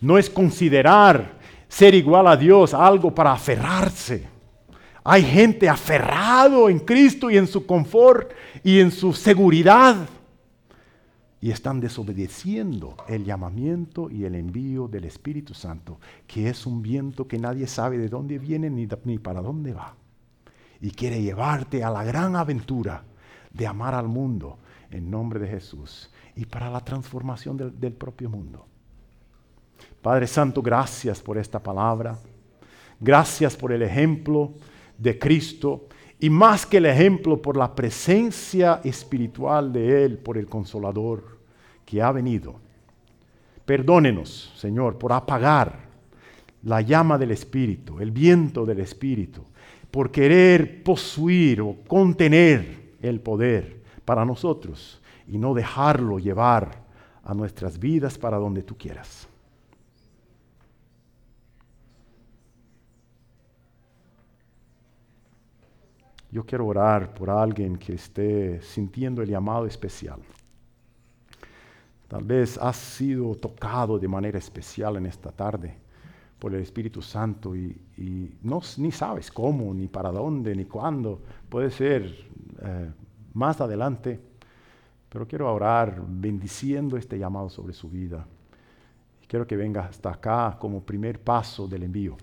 [0.00, 4.33] No es considerar ser igual a Dios algo para aferrarse.
[5.06, 8.32] Hay gente aferrado en Cristo y en su confort
[8.62, 10.08] y en su seguridad.
[11.42, 17.28] Y están desobedeciendo el llamamiento y el envío del Espíritu Santo, que es un viento
[17.28, 18.86] que nadie sabe de dónde viene ni,
[19.18, 19.94] para dónde va.
[20.80, 23.04] Y quiere llevarte a la gran aventura
[23.52, 24.56] de amar al mundo
[24.90, 28.66] en nombre de Jesús y para la transformación del, del propio mundo.
[30.00, 32.18] Padre Santo, gracias por esta palabra.
[32.98, 34.54] Gracias por el ejemplo
[34.98, 35.86] de Cristo
[36.20, 41.38] y más que el ejemplo por la presencia espiritual de Él, por el consolador
[41.84, 42.54] que ha venido.
[43.64, 45.84] Perdónenos, Señor, por apagar
[46.62, 49.42] la llama del Espíritu, el viento del Espíritu,
[49.90, 56.84] por querer posuir o contener el poder para nosotros y no dejarlo llevar
[57.22, 59.28] a nuestras vidas para donde tú quieras.
[66.34, 70.18] Yo quiero orar por alguien que esté sintiendo el llamado especial.
[72.08, 75.76] Tal vez has sido tocado de manera especial en esta tarde
[76.40, 81.22] por el Espíritu Santo y, no, ni sabes cómo, ni para dónde, ni cuándo.
[81.48, 82.02] Puede ser
[82.62, 82.90] eh,
[83.32, 84.20] más adelante,
[85.08, 88.26] pero quiero orar bendiciendo este llamado sobre su vida.
[89.28, 92.16] Quiero que venga hasta acá como primer paso del envío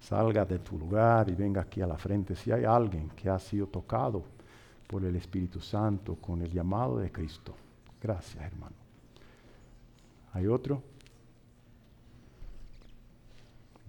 [0.00, 2.34] salga de tu lugar y venga aquí a la frente.
[2.34, 4.24] Si hay alguien que ha sido tocado
[4.86, 7.54] por el Espíritu Santo con el llamado de Cristo.
[8.02, 8.74] Gracias, hermano.
[10.32, 10.82] ¿Hay otro?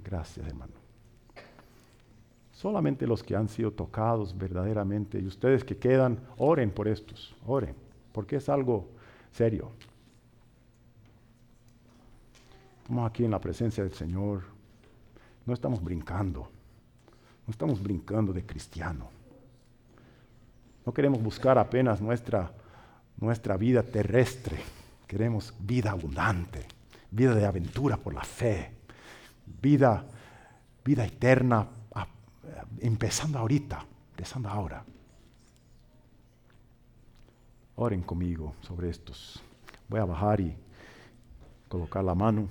[0.04, 0.74] Gracias, hermano.
[2.52, 7.76] Solamente los que han sido tocados verdaderamente y ustedes que quedan, oren por estos, oren,
[8.12, 8.88] porque es algo
[9.32, 9.72] serio.
[12.84, 14.44] Estamos aquí en la presencia del Señor.
[15.46, 16.50] No estamos brincando.
[17.48, 19.10] No estamos brincando de cristiano.
[20.86, 22.52] No queremos buscar apenas nuestra,
[23.18, 24.60] nuestra vida terrestre.
[25.08, 26.66] Queremos vida abundante,
[27.10, 28.72] vida de aventura por la fe,
[29.62, 30.06] vida,
[30.86, 31.68] vida eterna,
[32.80, 34.84] empezando ahorita, empezando ahora.
[37.76, 39.42] Oren conmigo sobre estos.
[39.90, 40.56] Voy a bajar y
[41.68, 42.48] colocar la mano.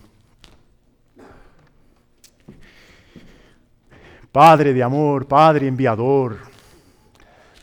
[4.32, 6.36] Padre de amor, Padre enviador,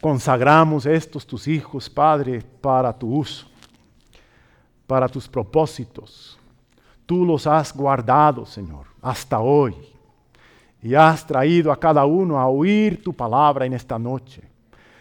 [0.01, 3.47] consagramos estos tus hijos, Padre, para tu uso,
[4.85, 6.37] para tus propósitos.
[7.05, 9.75] Tú los has guardado, Señor, hasta hoy.
[10.83, 14.43] Y has traído a cada uno a oír tu palabra en esta noche,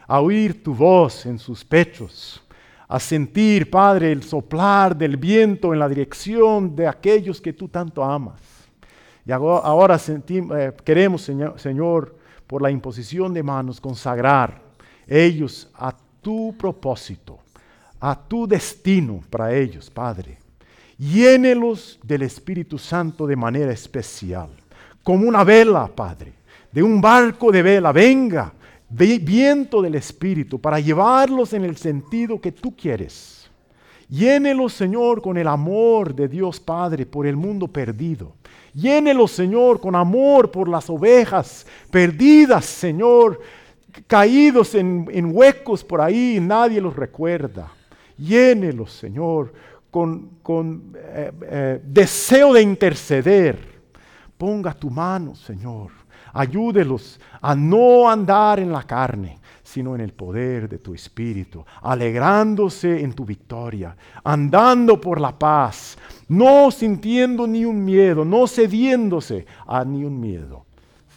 [0.06, 2.40] a oír tu voz en sus pechos,
[2.86, 8.05] a sentir, Padre, el soplar del viento en la dirección de aquellos que tú tanto
[8.05, 8.55] amas.
[9.27, 12.15] Y ahora eh, queremos, señor, Señor,
[12.47, 14.62] por la imposición de manos, consagrar
[15.07, 15.93] ellos a
[16.23, 17.40] tu propósito,
[17.98, 20.39] a tu destino para ellos, Padre.
[20.97, 24.48] Llénelos del Espíritu Santo de manera especial,
[25.03, 26.32] como una vela, Padre,
[26.70, 27.90] de un barco de vela.
[27.90, 28.53] Venga,
[28.89, 33.51] viento del Espíritu, para llevarlos en el sentido que tú quieres.
[34.09, 38.35] Llénelos, Señor, con el amor de Dios Padre por el mundo perdido.
[38.77, 43.40] Llénelos, Señor, con amor por las ovejas perdidas, Señor,
[44.07, 47.73] caídos en, huecos por ahí nadie los recuerda.
[48.19, 49.55] Llénelos, Señor,
[49.90, 53.59] con, eh, eh, deseo de interceder.
[54.36, 55.90] Ponga tu mano, Señor.
[56.35, 59.39] Ayúdelos a no andar en la carne,
[59.77, 63.94] sino en el poder de tu Espíritu, alegrándose en tu victoria,
[64.24, 65.98] andando por la paz,
[66.28, 70.65] no sintiendo ni un miedo, no cediéndose a ni un miedo,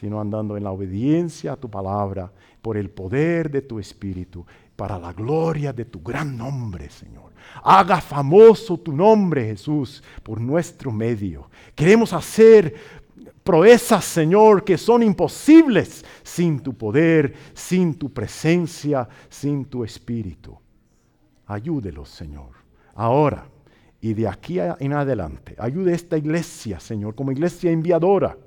[0.02, 4.46] sino andando en la obediencia a tu palabra, por el poder de tu Espíritu,
[4.76, 7.32] para la gloria de tu gran nombre, Señor.
[7.64, 11.50] Haga famoso tu nombre, Jesús, por nuestro medio.
[11.76, 12.76] Queremos hacer
[13.50, 20.56] proezas, Señor, que son imposibles sin tu poder, sin tu presencia, sin tu Espíritu.
[21.48, 22.52] Ayúdelos, Señor.
[22.94, 23.48] Ahora
[24.02, 25.56] y de aquí en adelante.
[25.58, 28.38] Ayude a esta iglesia, Señor, como iglesia enviadora.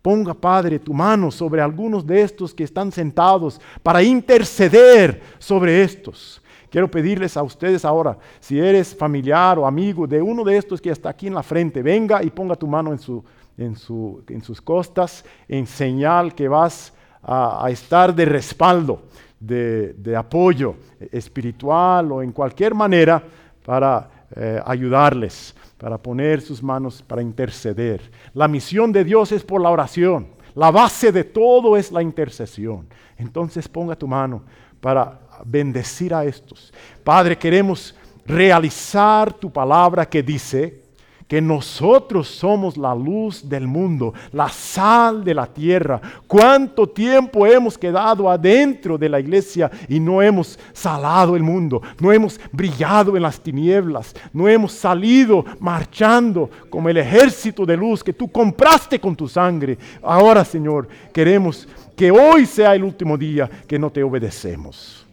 [0.00, 6.42] Ponga, Padre, tu mano sobre algunos de estos que están sentados para interceder sobre estos.
[6.70, 10.88] Quiero pedirles a ustedes ahora, si eres familiar o amigo de uno de estos que
[10.88, 13.22] está aquí en la frente, venga y ponga tu mano en, su,
[13.58, 19.02] en, su, en sus costas en señal que vas a, estar de respaldo,
[19.38, 20.76] de, de apoyo
[21.12, 23.22] espiritual o en cualquier manera
[23.64, 28.00] para eh, ayudarles, para poner sus manos, para interceder.
[28.34, 30.28] La misión de Dios es por la oración.
[30.54, 32.86] La base de todo es la intercesión.
[33.16, 34.42] Entonces ponga tu mano
[34.80, 36.72] para bendecir a estos.
[37.04, 37.94] Padre, queremos
[38.26, 40.82] realizar tu palabra que dice,
[41.28, 46.00] que nosotros somos la luz del mundo, la sal de la tierra.
[46.26, 51.82] ¿Cuánto tiempo hemos quedado adentro de la iglesia y no hemos salado el mundo?
[52.00, 58.02] No hemos brillado en las tinieblas, no hemos salido marchando como el ejército de luz
[58.02, 59.78] que tú compraste con tu sangre.
[60.02, 65.07] Ahora, Señor, queremos que hoy sea el último día que no te obedecemos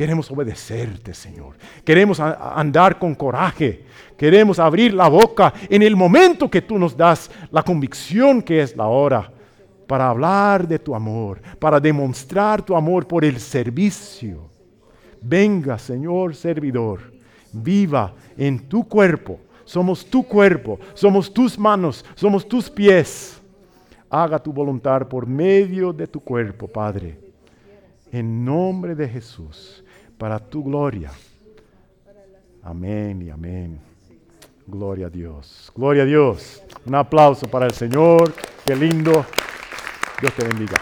[0.00, 1.56] Queremos obedecerte, Señor.
[1.84, 3.84] Queremos andar con coraje.
[4.16, 8.74] Queremos abrir la boca en el momento que tú nos das la convicción que es
[8.74, 9.30] la hora
[9.86, 14.48] para hablar de tu amor, para demostrar tu amor por el servicio.
[15.20, 17.12] Venga, Señor servidor,
[17.52, 19.38] viva en tu cuerpo.
[19.66, 23.38] Somos tu cuerpo, somos tus manos, somos tus pies.
[24.08, 27.18] Haga tu voluntad por medio de tu cuerpo, Padre.
[28.12, 29.84] En nombre de Jesús,
[30.20, 31.10] para tu gloria.
[32.62, 33.80] Amén y amén.
[34.66, 35.72] Gloria a Dios.
[35.74, 36.62] Gloria a Dios.
[36.84, 38.34] Un aplauso para el Señor.
[38.66, 39.24] Qué lindo.
[40.20, 40.78] Dios te bendiga.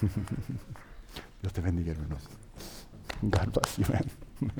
[1.42, 2.28] Dios te bendiga, hermanos.
[3.22, 4.04] God bless you, man.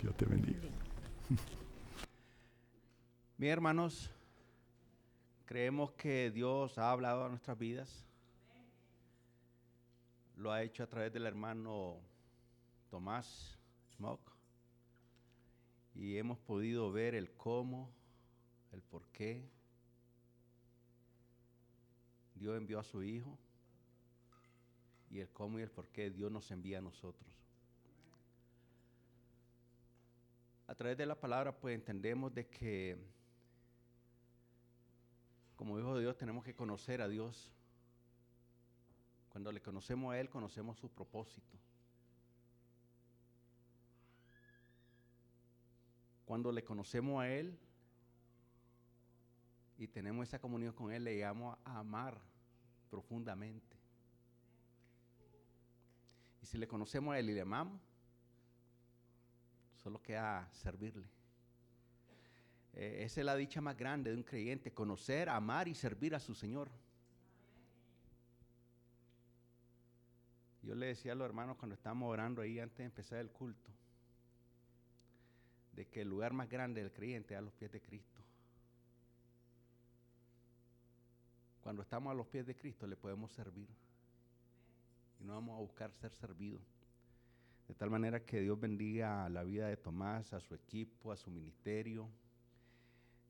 [0.00, 0.60] Dios te bendiga.
[3.36, 4.10] Mis hermanos,
[5.44, 8.05] creemos que Dios ha hablado a nuestras vidas.
[10.36, 11.98] Lo ha hecho a través del hermano
[12.90, 13.58] Tomás
[13.96, 14.32] Smoke.
[15.94, 17.90] Y hemos podido ver el cómo,
[18.72, 19.48] el por qué,
[22.34, 23.38] Dios envió a su Hijo
[25.10, 27.30] y el cómo y el por qué Dios nos envía a nosotros.
[30.66, 32.98] A través de la palabra pues entendemos de que
[35.54, 37.50] como hijo de Dios tenemos que conocer a Dios.
[39.36, 41.58] Cuando le conocemos a Él, conocemos su propósito.
[46.24, 47.58] Cuando le conocemos a Él,
[49.76, 52.18] y tenemos esa comunión con Él, le llegamos a amar
[52.88, 53.76] profundamente.
[56.40, 57.78] Y si le conocemos a Él y le amamos,
[59.82, 61.06] solo queda servirle.
[62.72, 66.20] Eh, esa es la dicha más grande de un creyente, conocer, amar y servir a
[66.20, 66.70] su Señor.
[70.66, 73.70] Yo le decía a los hermanos cuando estábamos orando ahí antes de empezar el culto,
[75.72, 78.20] de que el lugar más grande del creyente es a los pies de Cristo.
[81.60, 83.68] Cuando estamos a los pies de Cristo le podemos servir.
[85.20, 86.62] Y no vamos a buscar ser servidos.
[87.68, 91.30] De tal manera que Dios bendiga la vida de Tomás, a su equipo, a su
[91.30, 92.08] ministerio.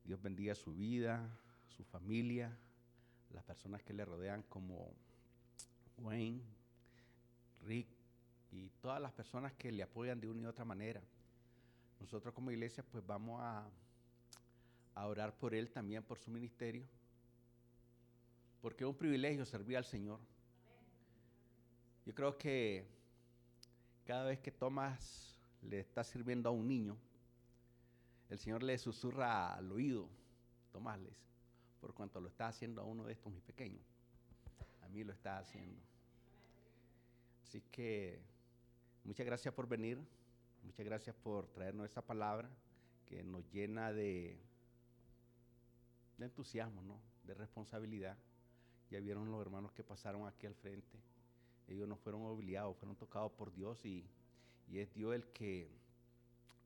[0.05, 1.39] Dios bendiga su vida,
[1.69, 2.57] su familia,
[3.31, 4.91] las personas que le rodean como
[5.99, 6.56] Wayne,
[7.67, 7.89] Rick
[8.53, 11.03] y todas las personas que le apoyan de una y otra manera.
[12.01, 13.69] Nosotros como iglesia pues vamos a,
[14.95, 16.87] a orar por él también, por su ministerio
[18.67, 20.19] porque es un privilegio servir al Señor.
[22.05, 22.85] Yo creo que
[24.05, 26.97] cada vez que Tomás le está sirviendo a un niño,
[28.29, 30.09] el Señor le susurra al oído,
[30.73, 31.15] Tomás les,
[31.81, 33.85] por cuanto lo está haciendo a uno de estos mis pequeños.
[34.83, 35.81] A mí lo está haciendo.
[37.47, 38.19] Así que
[39.05, 39.99] muchas gracias por venir,
[40.65, 42.51] muchas gracias por traernos esa palabra
[43.07, 44.37] que nos llena de,
[46.19, 46.99] de entusiasmo, ¿no?
[47.27, 48.17] de responsabilidad.
[48.91, 50.99] Ya vieron los hermanos que pasaron aquí al frente.
[51.69, 54.05] Ellos no fueron obligados, fueron tocados por Dios y,
[54.73, 55.69] es Dios el que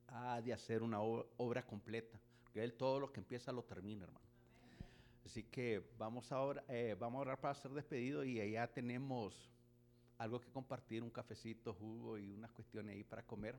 [0.08, 2.18] ha de hacer una obra, completa.
[2.52, 4.26] Que Él todo lo que empieza lo termina, hermano.
[5.24, 9.50] Así que vamos ahora, eh, vamos a orar para ser despedidos y allá tenemos
[10.20, 13.58] algo que compartir, un cafecito, jugo y unas cuestiones ahí para comer.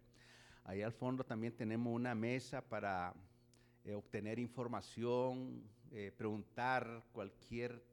[0.64, 3.16] Allá al fondo también tenemos una mesa para
[3.84, 7.84] eh, obtener información, eh, preguntar cualquier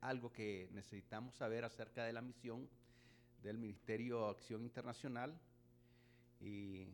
[0.00, 2.68] algo que necesitamos saber acerca de la misión
[3.40, 5.38] del Ministerio de Acción Internacional.
[6.40, 6.88] Y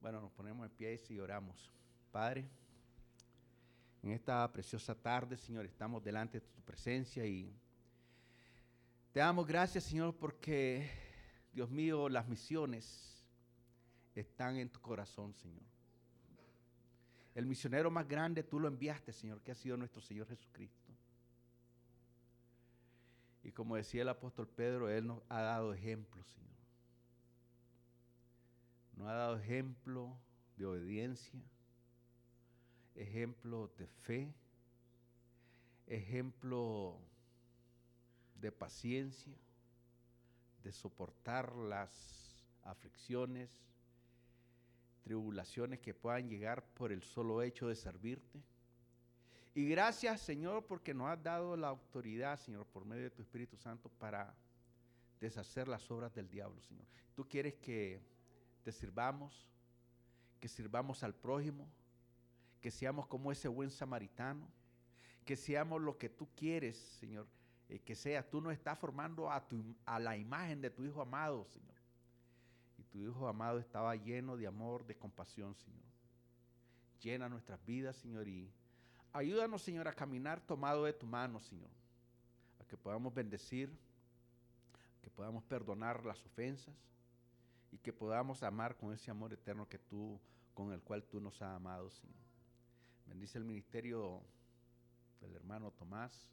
[0.00, 1.70] bueno, nos ponemos en pie y oramos.
[2.10, 2.48] Padre,
[4.02, 7.54] en esta preciosa tarde, Señor, estamos delante de tu presencia y
[9.18, 10.88] te damos gracias, Señor, porque,
[11.52, 13.20] Dios mío, las misiones
[14.14, 15.66] están en tu corazón, Señor.
[17.34, 20.92] El misionero más grande tú lo enviaste, Señor, que ha sido nuestro Señor Jesucristo.
[23.42, 26.54] Y como decía el apóstol Pedro, Él nos ha dado ejemplo, Señor.
[28.98, 30.16] Nos ha dado ejemplo
[30.56, 31.42] de obediencia,
[32.94, 34.32] ejemplo de fe,
[35.88, 37.00] ejemplo
[38.40, 39.36] de paciencia,
[40.62, 43.50] de soportar las aflicciones,
[45.02, 48.42] tribulaciones que puedan llegar por el solo hecho de servirte.
[49.54, 53.56] Y gracias, Señor, porque nos has dado la autoridad, Señor, por medio de tu Espíritu
[53.56, 54.34] Santo para
[55.18, 56.86] deshacer las obras del diablo, Señor.
[57.14, 58.00] Tú quieres que
[58.62, 59.48] te sirvamos,
[60.38, 61.68] que sirvamos al prójimo,
[62.60, 64.48] que seamos como ese buen samaritano,
[65.24, 67.26] que seamos lo que tú quieres, Señor,
[67.68, 71.02] eh, que sea, tú nos estás formando a, tu, a la imagen de tu Hijo
[71.02, 71.76] amado, Señor.
[72.78, 75.84] Y tu Hijo amado estaba lleno de amor, de compasión, Señor.
[77.00, 78.50] Llena nuestras vidas, Señor, y
[79.12, 81.70] ayúdanos, Señor, a caminar tomado de tu mano, Señor.
[82.60, 83.76] A que podamos bendecir,
[85.02, 86.74] que podamos perdonar las ofensas
[87.70, 90.18] y que podamos amar con ese amor eterno que tú,
[90.54, 92.16] con el cual tú nos has amado, Señor.
[93.06, 94.22] Bendice el ministerio
[95.20, 96.30] del hermano Tomás,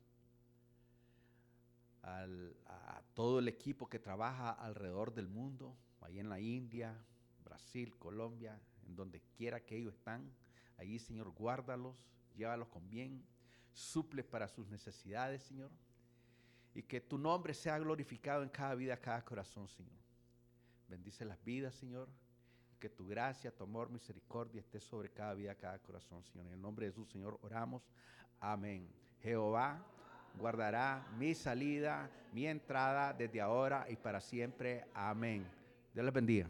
[2.05, 6.95] a todo el equipo que trabaja alrededor del mundo, ahí en la India,
[7.43, 10.31] Brasil, Colombia, en donde quiera que ellos están.
[10.77, 11.95] Allí, Señor, guárdalos,
[12.35, 13.25] llévalos con bien,
[13.73, 15.71] suple para sus necesidades, Señor.
[16.73, 19.97] Y que tu nombre sea glorificado en cada vida, cada corazón, Señor.
[20.87, 22.09] Bendice las vidas, Señor.
[22.79, 26.47] Que tu gracia, tu amor, misericordia esté sobre cada vida, cada corazón, Señor.
[26.47, 27.89] En el nombre de Jesús, Señor, oramos.
[28.41, 28.91] Amén.
[29.21, 29.83] Jehová
[30.39, 34.85] guardará mi salida, mi entrada desde ahora y para siempre.
[34.93, 35.45] Amén.
[35.93, 36.47] Dios les bendiga.